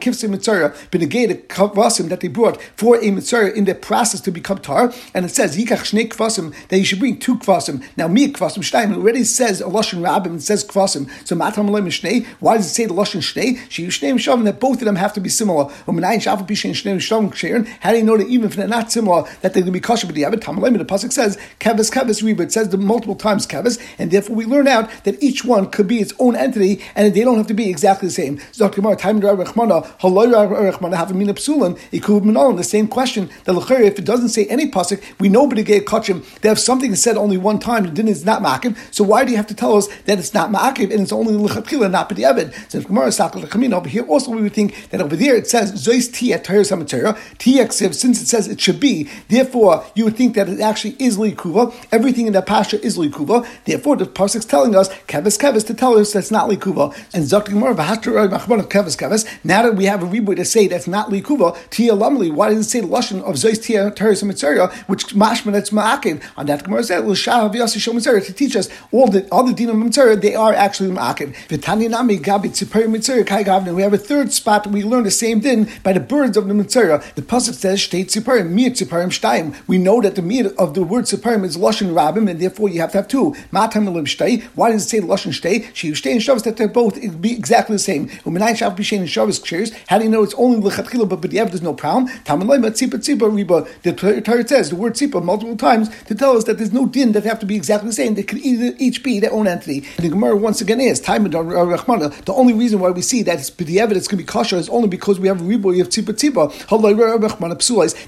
they 2.20 2.28
brought 2.28 2.62
for 2.76 2.96
a 2.96 3.00
mitzara 3.00 3.54
in 3.54 3.64
the 3.64 3.74
process 3.74 4.20
to 4.22 4.30
become 4.30 4.58
tar, 4.58 4.92
and 5.14 5.24
it 5.24 5.30
says 5.30 5.56
that 5.56 6.78
you 6.78 6.84
should 6.84 6.98
bring 6.98 7.18
two 7.18 7.38
kvasim. 7.38 7.82
Now 7.96 8.08
mi 8.08 8.28
kvasim 8.28 8.62
shtayim 8.70 8.94
already 8.94 9.24
says 9.24 9.62
lashon 9.62 10.00
rabbim 10.00 10.37
it 10.37 10.42
says 10.42 10.64
kvasim. 10.64 11.09
So 11.26 11.37
matam 11.37 11.68
shnei. 11.68 12.26
Why 12.40 12.57
does 12.57 12.66
it 12.66 12.70
say 12.70 12.87
the 12.87 12.94
lashon 12.94 13.20
shnei? 13.20 13.61
She 13.68 13.87
shnei 13.87 14.14
shavim 14.14 14.44
that 14.44 14.61
both 14.61 14.78
of 14.78 14.85
them 14.85 14.96
have 14.96 15.12
to 15.14 15.20
be 15.20 15.28
similar. 15.28 15.68
How 15.68 15.92
do 15.92 17.96
you 17.96 18.02
know 18.02 18.16
that 18.16 18.26
even 18.28 18.46
if 18.46 18.57
they're 18.57 18.68
not 18.68 18.92
similar, 18.92 19.22
that 19.40 19.54
they're 19.54 19.62
going 19.62 19.66
to 19.66 19.72
be 19.72 19.81
kosher? 19.81 20.07
But 20.07 20.14
the 20.14 20.24
the 20.24 20.85
pasuk 20.85 21.12
says 21.12 21.38
kevis 21.61 21.90
kevis 21.90 22.22
riba. 22.22 22.40
It 22.40 22.52
says 22.52 22.74
multiple 22.76 23.14
times 23.14 23.46
kevis, 23.46 23.81
and 23.98 24.11
therefore 24.11 24.37
we 24.37 24.44
learn 24.44 24.68
out 24.68 24.90
that 25.04 25.22
each 25.22 25.44
one 25.44 25.70
could 25.70 25.87
be 25.87 25.98
its 25.98 26.12
own 26.18 26.37
entity, 26.37 26.83
and 26.94 27.14
they 27.14 27.24
don't 27.24 27.37
have 27.37 27.46
to 27.48 27.54
be 27.54 27.68
exactly 27.68 28.09
the 28.09 28.14
same. 28.14 28.37
The 28.37 28.68
same 32.64 32.88
question 32.88 33.31
that 33.44 33.81
if 33.81 33.98
it 33.98 34.04
doesn't 34.04 34.28
say 34.28 34.46
any 34.46 34.70
pasuk, 34.70 35.02
we 35.18 35.28
know 35.28 35.46
but 35.46 35.64
get 35.64 35.87
kachim. 35.87 36.24
They 36.40 36.48
have 36.48 36.59
something 36.59 36.94
said 36.94 37.16
only 37.16 37.37
one 37.37 37.59
time. 37.59 37.85
The 37.85 37.90
din 37.90 38.09
is 38.09 38.24
not 38.24 38.42
ma'akiv. 38.58 38.76
So 38.94 39.04
why 39.04 39.24
do 39.24 39.30
you 39.30 39.36
have 39.36 39.46
to 39.48 39.54
tell 39.54 39.76
us 39.76 39.88
that 40.04 40.18
it's 40.18 40.34
not 40.34 40.50
ma'akiv 40.50 40.90
and 40.90 41.00
it's 41.02 41.12
only 41.12 41.34
lechatchila, 41.34 41.90
not 41.90 42.08
b'diavad? 42.08 42.54
So 42.70 42.78
if 42.78 42.86
Gemara 42.86 43.08
sakal 43.08 43.44
lechamin 43.44 43.72
over 43.72 43.88
here. 43.88 44.04
Also, 44.04 44.30
we 44.30 44.42
would 44.42 44.52
think 44.52 44.88
that 44.90 45.00
over 45.00 45.16
there 45.16 45.34
it 45.36 45.46
says 45.46 45.72
zois 45.72 46.12
ti 46.12 46.32
at 46.32 46.44
Torah 46.44 47.18
T 47.38 47.66
since 47.70 48.02
it 48.02 48.26
says 48.26 48.48
it 48.48 48.60
should 48.60 48.80
be. 48.80 49.08
Therefore, 49.28 49.84
you 49.94 50.04
would 50.04 50.16
think 50.16 50.34
that 50.34 50.48
it 50.48 50.60
actually 50.60 50.96
is 50.98 51.18
likuva. 51.18 51.74
Everything 51.92 52.26
in 52.26 52.32
that 52.34 52.46
pasha 52.46 52.82
is 52.84 52.96
likuva. 52.96 53.46
Therefore, 53.64 53.96
the 53.96 54.06
pasuk 54.06 54.48
telling 54.48 54.74
us 54.74 54.88
kevis 55.06 55.38
kevis 55.38 55.66
to 55.66 55.74
tell 55.74 55.98
us 55.98 56.12
that's 56.12 56.30
not 56.30 56.48
likuva. 56.48 56.94
And 57.12 57.24
zakti 57.24 57.48
Gemara 57.48 57.72
of 57.72 57.78
kevis 58.68 58.96
kevis. 58.96 59.26
Now 59.44 59.62
that 59.62 59.74
we 59.74 59.86
have 59.86 60.02
a 60.02 60.06
ribu 60.06 60.34
to 60.34 60.44
say 60.44 60.66
that's 60.66 60.86
not 60.86 61.10
likuva, 61.10 61.56
tia 61.70 61.92
lamli. 61.92 62.32
Why 62.32 62.50
does 62.50 62.66
it 62.66 62.70
say 62.70 62.80
the 62.80 62.86
lashon 62.86 63.22
of 63.22 63.34
zois 63.36 63.62
tia 63.62 63.90
Torah 63.90 64.08
which 64.86 65.14
mashman 65.14 65.52
that's 65.52 65.70
ma'akiv? 65.70 66.22
On 66.36 66.46
that 66.46 66.64
Gemara 66.64 66.84
said 66.84 67.04
l'shav 67.04 67.54
yasi 67.54 67.78
shom 67.78 67.98
to 67.98 68.32
teach 68.32 68.47
us 68.56 68.68
all 68.92 69.08
the 69.08 69.26
other 69.32 69.52
dinim 69.52 69.82
mitzvah 69.82 70.16
they 70.16 70.34
are 70.34 70.54
actually 70.54 70.90
ma'akiv. 70.90 71.34
V'tani 71.48 71.90
nami 71.90 72.18
gabi 72.18 72.88
mitzvah 72.88 73.24
kai 73.24 73.44
gavne. 73.44 73.74
We 73.74 73.82
have 73.82 73.92
a 73.92 73.98
third 73.98 74.32
spot 74.32 74.66
we 74.66 74.82
learn 74.82 75.04
the 75.04 75.11
same 75.11 75.40
thing 75.40 75.68
by 75.82 75.92
the 75.92 76.00
birds 76.00 76.37
of 76.37 76.48
the 76.48 76.54
mitzvah. 76.54 77.02
The 77.14 77.22
pasuk 77.22 77.54
says 77.54 77.80
shtei 77.80 78.04
tziparim 78.04 78.50
mir 78.50 78.70
tziparim 78.70 79.08
shtaim. 79.08 79.54
We 79.66 79.78
know 79.78 80.00
that 80.00 80.14
the 80.14 80.22
mir 80.22 80.52
of 80.58 80.74
the 80.74 80.82
word 80.82 81.04
tziparim 81.04 81.44
is 81.44 81.56
lashon 81.56 81.92
rabim, 81.92 82.30
and 82.30 82.40
therefore 82.40 82.68
you 82.68 82.80
have 82.80 82.92
to 82.92 82.98
have 82.98 83.08
two. 83.08 83.34
Matam 83.50 83.88
elim 83.88 84.04
shtei. 84.04 84.42
Why 84.54 84.70
does 84.70 84.84
it 84.84 84.88
say 84.88 85.00
lashon 85.00 85.32
shtei? 85.32 85.74
She 85.74 85.90
shtei 85.92 86.12
and 86.12 86.20
shavas 86.20 86.44
that 86.44 86.56
they're 86.56 86.68
both 86.68 86.98
be 87.20 87.32
exactly 87.32 87.74
the 87.74 87.80
same. 87.80 88.08
Umenayin 88.08 88.56
shav 88.56 88.76
b'shein 88.76 88.98
and 88.98 89.08
shavas 89.08 89.40
ksheres. 89.42 89.74
How 89.88 89.98
do 89.98 90.04
you 90.04 90.11
know 90.11 90.22
it's 90.22 90.34
only 90.34 90.61
lechatchila, 90.61 91.08
but 91.08 91.20
b'diav 91.20 91.48
there's 91.48 91.62
no 91.62 91.74
problem? 91.74 92.08
Tamalay 92.24 92.61
but 92.61 92.74
tzipa 92.74 92.98
tzipa 92.98 93.28
riba. 93.30 93.68
The 93.82 93.92
Torah 93.92 94.46
says 94.46 94.70
the 94.70 94.76
word 94.76 94.94
tzipa 94.94 95.22
multiple 95.22 95.56
times 95.56 95.88
to 96.04 96.14
tell 96.14 96.37
us 96.37 96.44
that 96.44 96.58
there's 96.58 96.72
no 96.72 96.87
din 96.87 97.12
that 97.12 97.24
have 97.24 97.38
to 97.40 97.46
be 97.46 97.56
exactly 97.56 97.88
the 97.88 97.94
same. 97.94 98.14
They 98.14 98.22
either 98.40 98.74
each 98.79 99.03
be 99.03 99.20
their 99.20 99.33
own 99.33 99.46
entity. 99.46 99.85
And 99.96 100.07
the 100.07 100.11
Gemara 100.11 100.37
once 100.37 100.61
again 100.61 100.81
is 100.81 101.01
time 101.01 101.24
The 101.24 102.35
only 102.35 102.55
reason 102.55 102.81
why 102.81 102.90
we 102.90 103.03
see 103.03 103.22
that 103.22 103.38
it's 103.38 103.51
it's 103.51 104.09
going 104.09 104.18
to 104.18 104.24
be 104.24 104.24
kosher 104.24 104.57
is 104.57 104.68
only 104.68 104.88
because 104.88 105.20
we 105.20 105.29
have 105.29 105.40
a 105.40 105.44
ribo 105.44 105.79
of 105.81 105.88
tzipa 105.88 106.12
tzipa. 106.14 106.48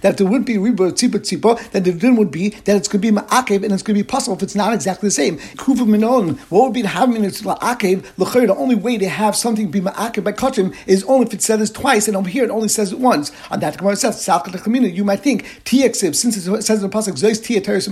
That 0.01 0.11
if 0.11 0.17
there 0.17 0.27
would 0.27 0.45
be 0.45 0.55
a 0.55 0.59
ribo 0.59 0.89
of 0.89 0.95
tzipa 0.95 1.19
tzipa, 1.21 1.71
then 1.71 1.83
the 1.83 1.93
din 1.93 2.17
would 2.17 2.31
be 2.31 2.51
that 2.51 2.77
it's 2.77 2.89
going 2.89 3.03
to 3.03 3.13
be 3.13 3.17
ma'akev 3.17 3.63
and 3.63 3.73
it's 3.73 3.83
going 3.83 3.97
to 3.97 4.03
be 4.03 4.07
possible 4.07 4.37
if 4.37 4.43
it's 4.43 4.55
not 4.55 4.73
exactly 4.73 5.09
the 5.09 5.13
same. 5.13 5.39
Kuva 5.39 5.87
minon. 5.87 6.39
What 6.51 6.65
would 6.65 6.75
be 6.75 6.83
to 6.83 6.89
have 6.89 7.09
minutes 7.09 7.43
la'akev? 7.43 8.05
The 8.17 8.55
only 8.57 8.75
way 8.75 8.99
to 8.99 9.09
have 9.09 9.37
something 9.37 9.71
be 9.71 9.81
ma'akev 9.81 10.25
by 10.25 10.33
kachim 10.33 10.75
is 10.87 11.05
only 11.05 11.27
if 11.27 11.35
it 11.35 11.43
says 11.43 11.61
this 11.61 11.71
twice, 11.71 12.09
and 12.09 12.17
over 12.17 12.29
here 12.29 12.45
it 12.45 12.51
only 12.51 12.69
says 12.69 12.93
it 12.93 12.99
once. 12.99 13.33
On 13.51 13.61
that 13.61 13.79
Gemara 13.79 13.97
says 13.97 14.27
you 14.27 15.05
might 15.05 15.21
think 15.21 15.45
tiyaksiv 15.65 16.15
since 16.15 16.37
it 16.37 16.63
says 16.63 16.83
in 16.83 16.91
the 16.91 16.97
pasuk 16.97 17.15
zois 17.15 17.43
tia 17.43 17.61
teres 17.61 17.89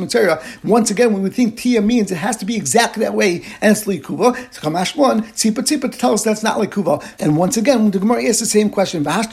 Once 0.65 0.91
again, 0.91 1.13
when 1.13 1.23
we 1.23 1.29
would 1.29 1.35
think 1.35 1.57
tia 1.57 1.81
means 1.81 2.11
it 2.11 2.17
has 2.17 2.28
to 2.37 2.45
be 2.45 2.57
exactly 2.57 3.03
that 3.05 3.15
way, 3.15 3.45
and 3.61 3.77
it's 3.77 3.85
likuva. 3.85 4.37
So 4.53 4.61
kamash 4.61 4.97
one 4.97 5.23
tzipa 5.23 5.59
tzipa 5.59 5.91
to 5.91 5.99
tell 5.99 6.13
us 6.13 6.25
that's 6.25 6.43
not 6.43 6.59
likuva. 6.59 7.03
And 7.19 7.37
once 7.37 7.57
again, 7.57 7.91
the 7.91 7.99
Gemara 7.99 8.25
asks 8.25 8.41
the 8.41 8.47
same 8.47 8.71
question. 8.71 9.03
Now 9.03 9.23
that 9.23 9.33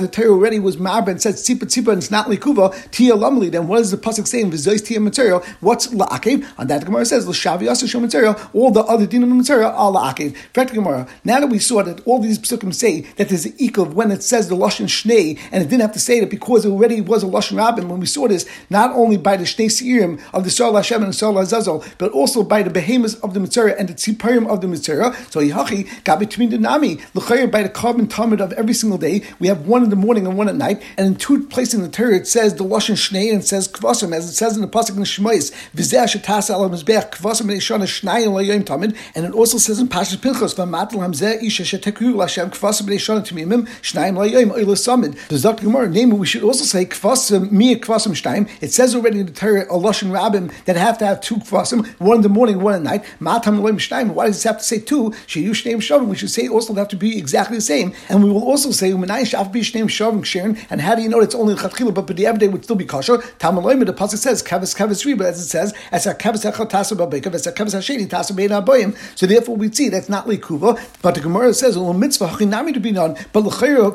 the 0.00 0.08
Torah 0.10 0.30
already 0.30 0.58
was 0.58 0.76
marba 0.76 1.08
and 1.08 1.22
said 1.22 1.34
tzipa 1.34 1.64
tzipa 1.64 1.88
and 1.92 1.98
it's 1.98 2.10
not 2.10 2.26
likuva 2.26 2.90
tia 2.90 3.14
lamli, 3.14 3.50
then 3.50 3.68
what 3.68 3.78
does 3.78 3.90
the 3.90 3.96
pasuk 3.96 4.26
say 4.26 4.40
in 4.40 4.50
v'zois 4.50 4.84
tia 4.84 5.00
material? 5.00 5.40
What's 5.60 5.88
la'akev? 5.88 6.46
On 6.58 6.66
that 6.66 6.84
Gemara 6.84 7.04
says 7.04 7.26
l'shavi 7.28 7.68
asher 7.68 8.00
material. 8.00 8.36
All 8.52 8.70
the 8.70 8.82
other 8.82 9.06
dinim 9.06 9.36
material 9.36 9.70
are 9.70 9.92
la'akev. 9.92 10.36
Fact 10.54 10.72
Gemara. 10.72 11.08
Now 11.24 11.40
that 11.40 11.48
we 11.48 11.58
saw 11.58 11.82
that 11.82 12.06
all 12.06 12.18
these 12.20 12.38
psukim 12.38 12.74
say 12.74 13.02
that 13.16 13.28
there's 13.28 13.46
an 13.46 13.54
equal 13.58 13.86
when 13.86 14.10
it 14.10 14.22
says 14.22 14.48
the 14.48 14.56
lashon 14.56 14.86
shnei, 14.86 15.38
and 15.52 15.62
it 15.62 15.68
didn't 15.68 15.82
have 15.82 15.92
to 15.92 16.00
say 16.00 16.20
that 16.20 16.30
because 16.30 16.64
it 16.64 16.70
already 16.70 17.00
was 17.00 17.22
a 17.22 17.26
lashon 17.26 17.56
rabbin. 17.56 17.88
When 17.88 18.00
we 18.00 18.06
saw 18.06 18.28
this, 18.28 18.46
not 18.70 18.90
only 18.92 19.16
by 19.16 19.36
the 19.36 19.44
shnei 19.44 19.66
seirim 19.66 20.20
of 20.32 20.44
the 20.44 20.50
Sar 20.50 20.72
Hashem 20.72 21.02
and 21.02 21.14
Sar 21.18 21.32
Zazel, 21.32 21.84
but 21.98 22.12
also 22.12 22.42
by 22.42 22.62
the 22.62 22.70
behemoths 22.70 23.14
of 23.16 23.34
the 23.34 23.40
Mitzvah 23.40 23.78
and 23.78 23.88
the 23.88 23.94
tziparim 23.94 24.46
of 24.48 24.60
the 24.60 24.68
Mitzvah. 24.68 25.14
So 25.30 25.40
Yahachi 25.40 26.04
got 26.04 26.18
between 26.18 26.50
the 26.50 26.58
nami 26.58 26.96
by 26.96 27.62
the 27.62 27.70
korban 27.74 28.06
tamid 28.06 28.40
of 28.40 28.52
every 28.52 28.74
single 28.74 28.98
day. 28.98 29.22
We 29.38 29.48
have 29.48 29.66
one 29.66 29.82
in 29.84 29.90
the 29.90 29.96
morning 29.96 30.26
and 30.26 30.36
one 30.36 30.48
at 30.48 30.54
night, 30.54 30.82
and 30.96 31.06
in 31.06 31.16
two 31.16 31.46
places 31.46 31.74
in 31.74 31.82
the 31.82 31.88
Torah 31.88 32.16
it 32.16 32.26
says 32.26 32.54
the 32.54 32.64
lashon 32.64 32.94
shnei 32.94 33.32
and 33.32 33.44
says 33.44 33.68
kvasim, 33.68 34.14
as 34.14 34.28
it 34.28 34.34
says 34.34 34.56
in 34.56 34.62
the 34.62 34.68
pasuk 34.68 34.90
in 34.90 34.96
the 34.96 35.02
Shmois, 35.02 35.52
v'zeh 35.74 36.04
shetasa 36.04 36.50
al 36.50 36.68
mizbeach 36.70 37.10
kvasim 37.10 37.46
neishana 37.46 37.84
shnayim 37.84 38.28
layoyim 38.28 38.64
tamid, 38.64 38.96
and 39.14 39.24
it 39.24 39.32
also 39.32 39.58
says 39.58 39.78
in 39.78 39.88
Pashas 39.88 40.20
Pinchas 40.20 40.54
v'matel 40.54 40.98
hamzeh 40.98 41.42
isha 41.42 41.62
shetekru 41.62 42.14
lashem 42.14 42.50
kvasim 42.50 42.86
neishana 42.86 43.26
tamimim 43.26 43.66
shnayim 43.82 44.16
layoyim 44.16 44.50
oila 44.52 44.76
samid. 44.76 45.16
The 45.28 45.38
Dr. 45.38 45.64
Gemara 45.64 45.88
name 45.88 46.10
we 46.10 46.26
should 46.26 46.42
also 46.42 46.64
say 46.64 46.84
kvasim 46.84 47.50
mi 47.50 47.76
kvasim 47.76 48.12
shnayim. 48.12 48.48
It 48.60 48.72
says 48.72 48.94
already 48.94 49.20
in 49.20 49.26
the 49.26 49.32
Torah 49.32 49.64
a 49.64 49.78
lashon 49.78 50.10
rabbim 50.10 50.52
that 50.64 50.76
have 50.76 50.97
to 50.98 51.06
have 51.06 51.20
two 51.20 51.36
kvasim, 51.36 51.86
one 51.98 52.16
in 52.16 52.22
the 52.22 52.28
morning, 52.28 52.60
one 52.60 52.74
at 52.74 52.82
night. 52.82 53.04
Matam 53.20 53.58
layoyim 53.58 53.76
shnayim. 53.76 54.14
Why 54.14 54.26
does 54.26 54.44
it 54.44 54.48
have 54.48 54.58
to 54.58 54.64
say 54.64 54.78
two? 54.78 55.10
Sheyu 55.26 55.50
shnayim 55.50 55.78
shavim. 55.78 56.06
We 56.06 56.16
should 56.16 56.30
say 56.30 56.48
also 56.48 56.74
have 56.74 56.88
to 56.88 56.96
be 56.96 57.18
exactly 57.18 57.56
the 57.56 57.62
same, 57.62 57.94
and 58.08 58.22
we 58.22 58.30
will 58.30 58.44
also 58.44 58.70
say 58.70 58.92
bi 58.92 58.98
shavim 58.98 60.24
sharon. 60.24 60.58
And 60.70 60.80
how 60.80 60.94
do 60.94 61.02
you 61.02 61.08
know 61.08 61.20
it's 61.20 61.34
only 61.34 61.54
chatchila, 61.54 61.94
but 61.94 62.06
the 62.06 62.14
day 62.14 62.48
would 62.48 62.64
still 62.64 62.76
be 62.76 62.84
kosher? 62.84 63.18
Talmud 63.38 63.86
the 63.86 63.92
pasuk 63.92 64.18
says 64.18 64.42
kavis 64.42 64.76
kavis 64.76 65.04
riba, 65.04 65.24
as 65.24 65.40
it 65.40 65.48
says 65.48 65.74
as 65.92 66.06
a 66.06 66.14
kavis 66.14 66.50
echad 66.50 66.70
tasa 66.70 66.96
b'beikav 66.96 67.34
as 67.34 67.46
a 67.46 67.52
kavis 67.52 67.74
hasheni 67.74 68.06
tasa 68.08 68.34
bein. 68.64 68.94
So 69.14 69.26
therefore 69.26 69.56
we 69.56 69.72
see 69.72 69.88
that's 69.88 70.08
not 70.08 70.26
likuva, 70.26 70.80
but 71.02 71.14
the 71.14 71.20
Gemara 71.20 71.54
says 71.54 71.78
well 71.78 71.92
mitzvah 71.92 72.28
hachinami 72.28 72.74
to 72.74 72.80
be 72.80 72.92
done, 72.92 73.16
but 73.32 73.48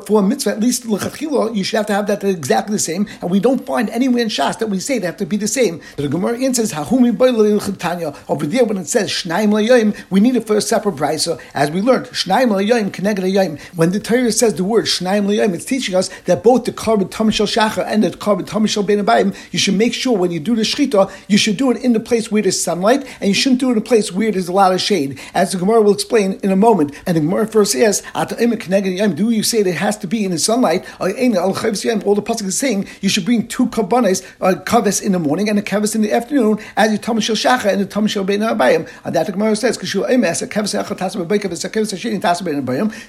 for 0.06 0.20
a 0.20 0.22
mitzvah 0.22 0.50
at 0.50 0.60
least 0.60 0.86
l'chatchila 0.86 1.54
you 1.54 1.64
should 1.64 1.76
have 1.76 1.86
to 1.86 1.94
have 1.94 2.06
that 2.06 2.24
exactly 2.24 2.74
the 2.74 2.78
same, 2.78 3.06
and 3.20 3.30
we 3.30 3.40
don't 3.40 3.66
find 3.66 3.90
anywhere 3.90 4.22
in 4.22 4.28
Shas 4.28 4.58
that 4.58 4.68
we 4.68 4.80
say 4.80 4.98
they 4.98 5.06
have 5.06 5.16
to 5.18 5.26
be 5.26 5.36
the 5.36 5.48
same. 5.48 5.80
But 5.96 6.02
the 6.02 6.08
Gemara 6.08 6.38
answers 6.38 6.72
hahumi 6.94 8.28
over 8.28 8.46
there 8.46 8.64
when 8.64 8.78
it 8.78 8.86
says 8.86 9.10
shnaim 9.10 9.50
layoyim, 9.50 9.96
we 10.10 10.20
need 10.20 10.36
it 10.36 10.46
for 10.46 10.56
a 10.56 10.60
separate 10.60 10.96
brisa, 10.96 11.40
as 11.54 11.70
we 11.70 11.80
learned 11.80 12.06
shnaim 12.06 12.48
layoyim 12.48 12.90
keneged 12.90 13.60
When 13.76 13.90
the 13.90 14.00
Torah 14.00 14.32
says 14.32 14.54
the 14.54 14.64
word 14.64 14.86
shnaim 14.86 15.26
layoyim, 15.26 15.54
it's 15.54 15.64
teaching 15.64 15.94
us 15.94 16.08
that 16.24 16.42
both 16.42 16.64
the 16.64 16.72
korban 16.72 17.08
tamishal 17.10 17.46
shacha 17.46 17.84
and 17.86 18.02
the 18.02 18.10
korban 18.10 18.46
tamishal 18.46 18.86
ben 18.86 19.04
Abayim, 19.04 19.36
you 19.52 19.58
should 19.58 19.74
make 19.74 19.94
sure 19.94 20.16
when 20.16 20.30
you 20.30 20.40
do 20.40 20.54
the 20.54 20.62
shchita, 20.62 21.10
you 21.28 21.38
should 21.38 21.56
do 21.56 21.70
it 21.70 21.78
in 21.78 21.92
the 21.92 22.00
place 22.00 22.30
where 22.30 22.42
there's 22.42 22.60
sunlight, 22.60 23.06
and 23.20 23.28
you 23.28 23.34
shouldn't 23.34 23.60
do 23.60 23.68
it 23.68 23.72
in 23.72 23.78
a 23.78 23.82
place 23.82 24.12
where 24.12 24.30
there's 24.30 24.48
a 24.48 24.52
lot 24.52 24.72
of 24.72 24.80
shade, 24.80 25.18
as 25.34 25.52
the 25.52 25.58
Gemara 25.58 25.82
will 25.82 25.92
explain 25.92 26.38
in 26.42 26.50
a 26.50 26.56
moment. 26.56 26.94
And 27.06 27.16
the 27.16 27.20
Gemara 27.20 27.46
first 27.46 27.74
asks, 27.76 28.06
do 28.14 29.30
you 29.30 29.42
say 29.42 29.62
that 29.62 29.70
it 29.70 29.76
has 29.76 29.96
to 29.98 30.06
be 30.06 30.24
in 30.24 30.30
the 30.30 30.38
sunlight? 30.38 30.84
All 31.00 31.08
the 31.08 32.22
pasuk 32.22 32.44
is 32.44 32.58
saying 32.58 32.88
you 33.00 33.08
should 33.08 33.24
bring 33.24 33.46
two 33.48 33.66
kabbanis, 33.66 34.24
a 34.40 34.44
uh, 34.44 34.54
kaves 34.64 35.02
in 35.02 35.12
the 35.12 35.18
morning 35.18 35.48
and 35.48 35.58
a 35.58 35.62
kaves 35.62 35.94
in 35.94 36.02
the 36.02 36.12
afternoon, 36.12 36.58
as 36.84 36.92
you 36.92 36.98
shacha 36.98 37.72
and 37.72 37.80
the 37.80 37.86
tamishal 37.86 38.26
ben 38.26 38.40
abayim. 38.40 38.88
And 39.04 39.14
that 39.14 39.26
the 39.26 39.32
Gemara 39.32 39.56
says, 39.56 39.76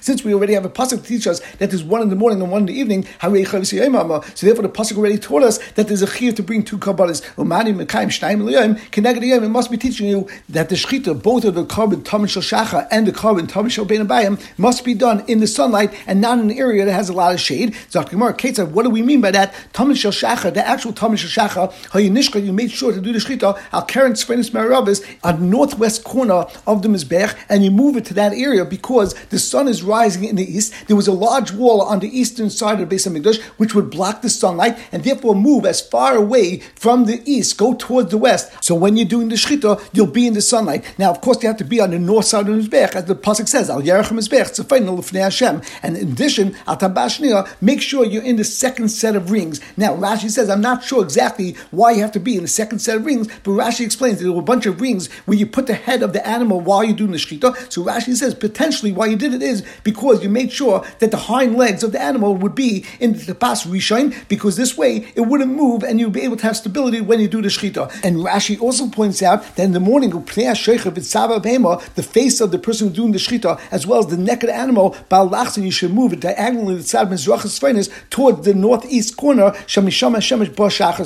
since 0.00 0.24
we 0.24 0.34
already 0.34 0.54
have 0.54 0.64
a 0.64 0.68
pasuk 0.68 1.02
to 1.02 1.02
teach 1.02 1.26
us 1.26 1.40
that 1.58 1.70
there's 1.70 1.84
one 1.84 2.02
in 2.02 2.08
the 2.08 2.16
morning 2.16 2.40
and 2.40 2.50
one 2.50 2.62
in 2.62 2.66
the 2.66 2.74
evening, 2.74 3.04
so 3.04 3.28
therefore 3.30 4.62
the 4.62 4.68
pasuk 4.68 4.96
already 4.96 5.18
taught 5.18 5.42
us 5.42 5.58
that 5.72 5.88
there's 5.88 6.02
a 6.02 6.06
chiyah 6.06 6.34
to 6.34 6.42
bring 6.42 6.62
two 6.62 6.78
kabbalas. 6.78 7.22
It 9.36 9.48
must 9.48 9.70
be 9.70 9.76
teaching 9.76 10.06
you 10.08 10.28
that 10.48 10.68
the 10.68 10.74
shechita, 10.74 11.22
both 11.22 11.44
of 11.44 11.54
the 11.54 11.64
tamid 11.64 12.30
shel 12.30 12.42
shacha 12.42 12.88
and 12.90 13.06
the 13.06 13.12
korban 13.12 13.46
tamid 13.46 13.70
shel 13.70 13.84
ben 13.84 14.06
abayim, 14.06 14.40
must 14.56 14.84
be 14.84 14.94
done 14.94 15.24
in 15.28 15.40
the 15.40 15.46
sunlight 15.46 15.92
and 16.06 16.20
not 16.20 16.38
in 16.38 16.50
an 16.50 16.58
area 16.58 16.84
that 16.84 16.92
has 16.92 17.08
a 17.08 17.12
lot 17.12 17.34
of 17.34 17.40
shade. 17.40 17.74
Zakimar 17.90 18.36
Kate 18.36 18.56
said, 18.56 18.72
what 18.72 18.84
do 18.84 18.90
we 18.90 19.02
mean 19.02 19.20
by 19.20 19.30
that? 19.32 19.52
Shel 19.74 20.12
shacha, 20.12 20.52
the 20.54 20.66
actual 20.66 20.92
tamid 20.92 21.18
shel 21.18 21.48
shacha, 21.48 21.72
you 22.44 22.52
made 22.52 22.70
sure 22.70 22.92
to 22.92 23.00
do 23.00 23.12
the 23.12 23.18
shechita 23.18 23.58
al 23.72 23.82
karen 23.82 24.12
tzvenis 24.12 24.50
maravis 24.50 25.04
the 25.22 25.32
northwest 25.44 26.04
corner 26.04 26.46
of 26.66 26.82
the 26.82 26.88
mizbech, 26.88 27.36
and 27.48 27.64
you 27.64 27.70
move 27.70 27.96
it 27.96 28.04
to 28.06 28.14
that 28.14 28.32
area 28.32 28.64
because 28.64 29.14
the 29.30 29.38
sun 29.38 29.68
is 29.68 29.82
rising 29.82 30.24
in 30.24 30.36
the 30.36 30.56
east. 30.56 30.72
There 30.86 30.96
was 30.96 31.08
a 31.08 31.12
large 31.12 31.52
wall 31.52 31.82
on 31.82 32.00
the 32.00 32.18
eastern 32.18 32.50
side 32.50 32.74
of 32.74 32.80
the 32.80 32.86
base 32.86 33.06
of 33.06 33.12
Mikdash 33.12 33.40
which 33.58 33.74
would 33.74 33.90
block 33.90 34.22
the 34.22 34.30
sunlight 34.30 34.78
and 34.92 35.04
therefore 35.04 35.34
move 35.34 35.66
as 35.66 35.80
far 35.80 36.16
away 36.16 36.60
from 36.74 37.04
the 37.04 37.22
east, 37.24 37.58
go 37.58 37.74
towards 37.74 38.10
the 38.10 38.18
west. 38.18 38.52
So 38.64 38.74
when 38.74 38.96
you're 38.96 39.06
doing 39.06 39.28
the 39.28 39.36
shechita, 39.36 39.88
you'll 39.92 40.06
be 40.06 40.26
in 40.26 40.34
the 40.34 40.40
sunlight. 40.40 40.84
Now, 40.98 41.10
of 41.10 41.20
course, 41.20 41.42
you 41.42 41.48
have 41.48 41.58
to 41.58 41.64
be 41.64 41.80
on 41.80 41.90
the 41.90 41.98
north 41.98 42.26
side 42.26 42.48
of 42.48 42.56
the 42.56 42.62
mizbech, 42.62 42.94
as 42.94 43.04
the 43.04 43.14
pasuk 43.14 43.48
says, 43.48 43.68
"Al 43.70 43.82
yerachem 43.82 44.18
mizbech 44.18 44.54
lefnei 44.56 45.20
Hashem." 45.20 45.62
And 45.82 45.96
in 45.96 46.12
addition, 46.12 46.56
al 46.66 46.76
tabashnia, 46.76 47.48
make 47.60 47.80
sure 47.80 48.04
you're 48.04 48.22
in 48.22 48.36
the 48.36 48.44
second 48.44 48.88
set 48.88 49.16
of 49.16 49.30
rings. 49.30 49.60
Now, 49.76 49.96
Rashi 49.96 50.30
says, 50.30 50.48
I'm 50.48 50.60
not 50.60 50.84
sure 50.84 51.02
exactly 51.02 51.56
why 51.70 51.92
you 51.92 52.02
have 52.02 52.12
to 52.12 52.20
be 52.20 52.36
in 52.36 52.42
the 52.42 52.48
second 52.48 52.78
set 52.80 52.96
of 52.96 53.06
rings, 53.06 53.28
but 53.42 53.52
Rashi 53.56 53.84
explains 53.84 54.20
there 54.20 54.30
were 54.32 54.40
a 54.40 54.42
bunch 54.42 54.66
of 54.66 54.80
rings 54.80 55.08
where 55.24 55.36
you 55.36 55.46
put 55.46 55.66
the 55.66 55.74
head 55.74 56.02
of 56.02 56.12
the 56.12 56.26
animal 56.26 56.60
while 56.60 56.84
you're 56.84 56.96
doing 56.96 57.12
the 57.12 57.18
shechita. 57.18 57.72
So 57.72 57.82
Rashi 57.82 58.14
says 58.14 58.34
potentially 58.34 58.92
why 58.92 59.06
you 59.06 59.16
did 59.16 59.34
it 59.34 59.42
is 59.42 59.64
because 59.82 60.22
you 60.22 60.28
made 60.28 60.52
sure 60.52 60.84
that 60.98 61.10
the 61.10 61.16
hind 61.16 61.56
legs 61.56 61.82
of 61.82 61.92
the 61.92 62.00
animal 62.00 62.36
would 62.36 62.54
be 62.54 62.84
in 63.00 63.14
the 63.14 63.34
pas 63.34 63.64
rishon, 63.64 64.14
because 64.28 64.56
this 64.56 64.76
way 64.76 65.06
it 65.14 65.22
wouldn't 65.22 65.52
move 65.52 65.82
and 65.82 65.98
you'd 65.98 66.12
be 66.12 66.22
able 66.22 66.36
to 66.36 66.44
have 66.44 66.56
stability 66.56 67.00
when 67.00 67.18
you 67.20 67.28
do 67.28 67.42
the 67.42 67.48
shechita. 67.48 67.90
And 68.04 68.16
Rashi 68.18 68.60
also 68.60 68.88
points 68.88 69.22
out 69.22 69.56
that 69.56 69.64
in 69.64 69.72
the 69.72 69.80
morning, 69.80 70.10
the 70.10 70.22
face 72.02 72.40
of 72.40 72.50
the 72.50 72.58
person 72.58 72.88
doing 72.90 73.12
the 73.12 73.18
shechita, 73.18 73.58
as 73.70 73.86
well 73.86 74.00
as 74.00 74.06
the 74.08 74.16
neck 74.16 74.42
of 74.42 74.48
the 74.48 74.54
animal, 74.54 74.94
you 75.56 75.70
should 75.70 75.92
move 75.92 76.12
it 76.12 76.20
diagonally 76.20 76.76
the 76.76 76.86
towards 78.10 78.44
the 78.44 78.54
northeast 78.54 79.16
corner, 79.16 79.52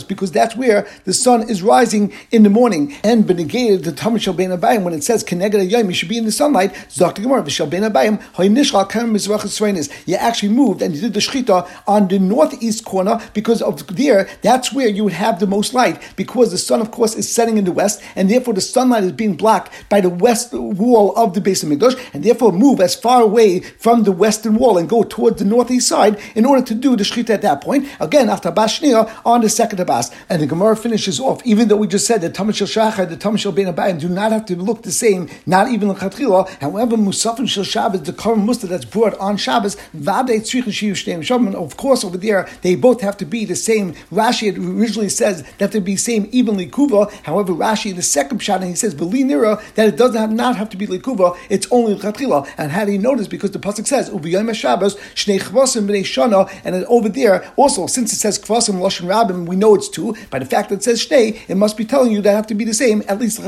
because 0.09 0.33
that's 0.33 0.57
where 0.57 0.87
the 1.05 1.13
sun 1.13 1.49
is 1.49 1.63
rising 1.63 2.13
in 2.31 2.40
in 2.41 2.45
the 2.45 2.51
morning 2.51 2.97
and 3.05 3.27
be 3.27 3.35
negated 3.35 3.85
the 3.85 3.93
Tamar 3.93 4.19
Shal 4.19 4.33
Ben 4.33 4.51
Abayim 4.51 4.83
when 4.83 4.95
it 4.95 5.05
says 5.05 5.23
Keneged 5.23 5.71
Yom, 5.71 5.89
you 5.89 5.95
should 5.95 6.09
be 6.09 6.17
in 6.17 6.25
the 6.25 6.33
sunlight. 6.33 6.73
Zok 6.89 7.17
the 7.17 7.21
Gemara 7.21 7.43
V'Shal 7.43 7.69
Ben 7.69 7.83
Abayim 7.83 8.19
Hoynishchal 8.33 8.89
Kam 8.89 9.13
Mizrach 9.13 10.07
You 10.07 10.15
actually 10.15 10.49
moved 10.49 10.81
and 10.81 10.95
you 10.95 11.03
did 11.03 11.13
the 11.13 11.21
shechita 11.21 11.69
on 11.87 12.09
the 12.09 12.19
northeast 12.19 12.85
corner 12.85 13.21
because 13.35 13.61
of 13.61 13.87
there. 13.95 14.29
That's 14.43 14.73
where 14.73 14.89
you 14.89 15.05
would 15.05 15.13
have 15.13 15.39
the 15.39 15.47
most 15.47 15.75
light 15.75 16.01
because 16.17 16.51
the 16.51 16.57
sun, 16.57 16.81
of 16.81 16.91
course, 16.91 17.15
is 17.15 17.31
setting 17.31 17.59
in 17.59 17.65
the 17.65 17.73
west, 17.73 18.03
and 18.17 18.31
therefore 18.31 18.55
the 18.55 18.61
sunlight 18.63 19.05
is 19.05 19.13
being 19.13 19.37
blocked 19.37 19.73
by 19.91 20.01
the 20.01 20.09
west 20.09 20.53
wall 20.55 21.15
of 21.17 21.35
the 21.35 21.41
base 21.41 21.63
of 21.63 21.69
Mikdash, 21.69 21.99
and 22.15 22.25
therefore 22.25 22.53
move 22.53 22.81
as 22.81 22.95
far 22.95 23.23
away 23.23 23.61
from 23.61 24.05
the 24.05 24.13
western 24.13 24.55
wall 24.55 24.79
and 24.79 24.89
go 24.89 25.03
towards 25.03 25.39
the 25.41 25.45
northeast 25.45 25.89
side 25.89 26.19
in 26.35 26.47
order 26.47 26.65
to 26.65 26.75
do 26.75 26.97
the 26.97 27.05
shechita 27.05 27.31
at 27.31 27.43
that 27.43 27.61
point. 27.61 27.87
Again, 28.01 28.31
after 28.31 28.51
Bashnia 28.51 29.11
on 29.27 29.43
the 29.43 29.51
second 29.51 29.81
Abbas. 29.81 30.11
And 30.29 30.41
the 30.41 30.47
Gemara 30.47 30.77
finishes 30.77 31.21
off, 31.21 31.45
even 31.45 31.69
though 31.69 31.77
we 31.77 31.87
just 31.87 32.07
said 32.07 32.21
that 32.23 32.30
Tamashil 32.31 32.67
Shachar, 32.67 33.09
the 33.09 33.17
Tamashil 33.17 33.55
Ben 33.55 33.73
Abayim 33.73 34.01
do 34.01 34.09
not 34.09 34.33
have 34.33 34.47
to 34.47 34.57
look 34.57 34.83
the 34.83 34.93
same, 34.93 35.29
not 35.47 35.69
even 35.69 35.89
the 35.89 35.95
Chatchila. 35.95 36.49
However, 36.61 36.97
Musafin 36.97 37.47
Shil 37.47 37.65
Shabbos, 37.65 38.03
the 38.03 38.13
Karam 38.13 38.47
Musta 38.47 38.67
that's 38.67 38.85
brought 38.85 39.15
on 39.19 39.37
Shabbos, 39.37 39.77
Vade 39.93 40.41
Tzrichin 40.43 41.55
Of 41.55 41.77
course, 41.77 42.05
over 42.05 42.17
there, 42.17 42.49
they 42.63 42.75
both 42.75 43.01
have 43.01 43.17
to 43.19 43.25
be 43.25 43.45
the 43.45 43.57
same. 43.57 43.95
Rashi 44.13 44.57
originally 44.57 45.09
says 45.09 45.43
that 45.59 45.73
they 45.73 45.79
have 45.79 45.85
be 45.85 45.97
same 45.97 46.29
evenly 46.33 46.69
kuva. 46.69 47.11
However, 47.25 47.53
Rashi 47.53 47.95
the 47.95 48.03
second 48.03 48.41
shot, 48.41 48.61
and 48.61 48.71
he 48.71 48.77
says, 48.77 48.95
Beli 48.95 49.25
Nira, 49.25 49.63
that 49.75 49.89
it 49.89 49.97
does 49.97 50.15
not, 50.15 50.31
not 50.31 50.57
have 50.57 50.71
to 50.71 50.77
be 50.77 50.87
likuva, 50.87 51.37
it's 51.49 51.67
only 51.71 51.95
Chatchila. 51.97 52.49
And 52.57 52.73
how 52.73 52.85
do 52.85 52.93
you 52.93 52.99
notice? 52.99 53.29
Because 53.29 53.51
the 53.51 53.59
Pasuk 53.59 53.87
says, 53.87 54.11
Ubiyam 54.11 54.55
Shabbos, 54.55 54.97
Shnei 55.15 55.41
Chvasim 55.41 55.87
B'nei 55.87 56.03
Shana, 56.03 56.51
and 56.65 56.85
over 56.87 57.09
there, 57.09 57.53
also, 57.57 57.87
since 57.87 58.13
it 58.13 58.17
says 58.17 58.39
Kvasim 58.39 58.75
Lashon 58.81 59.07
Rabbim, 59.07 59.47
we 59.47 59.57
know 59.57 59.75
it's 59.75 59.89
two. 59.89 60.15
By 60.31 60.39
the 60.39 60.47
fact 60.47 60.71
that 60.71 60.77
it 60.77 60.83
says 60.83 61.07
Shnei, 61.07 61.41
it 61.49 61.57
must 61.57 61.77
be 61.77 61.85
telling 61.85 62.13
you 62.13 62.20
that 62.23 62.35
have 62.35 62.47
to 62.49 62.55
be 62.55 62.65
the 62.65 62.75
same, 62.75 63.03
at 63.09 63.19
least 63.19 63.41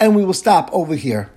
and 0.00 0.14
we 0.16 0.24
will 0.24 0.34
stop 0.34 0.70
over 0.72 0.94
here. 0.94 1.30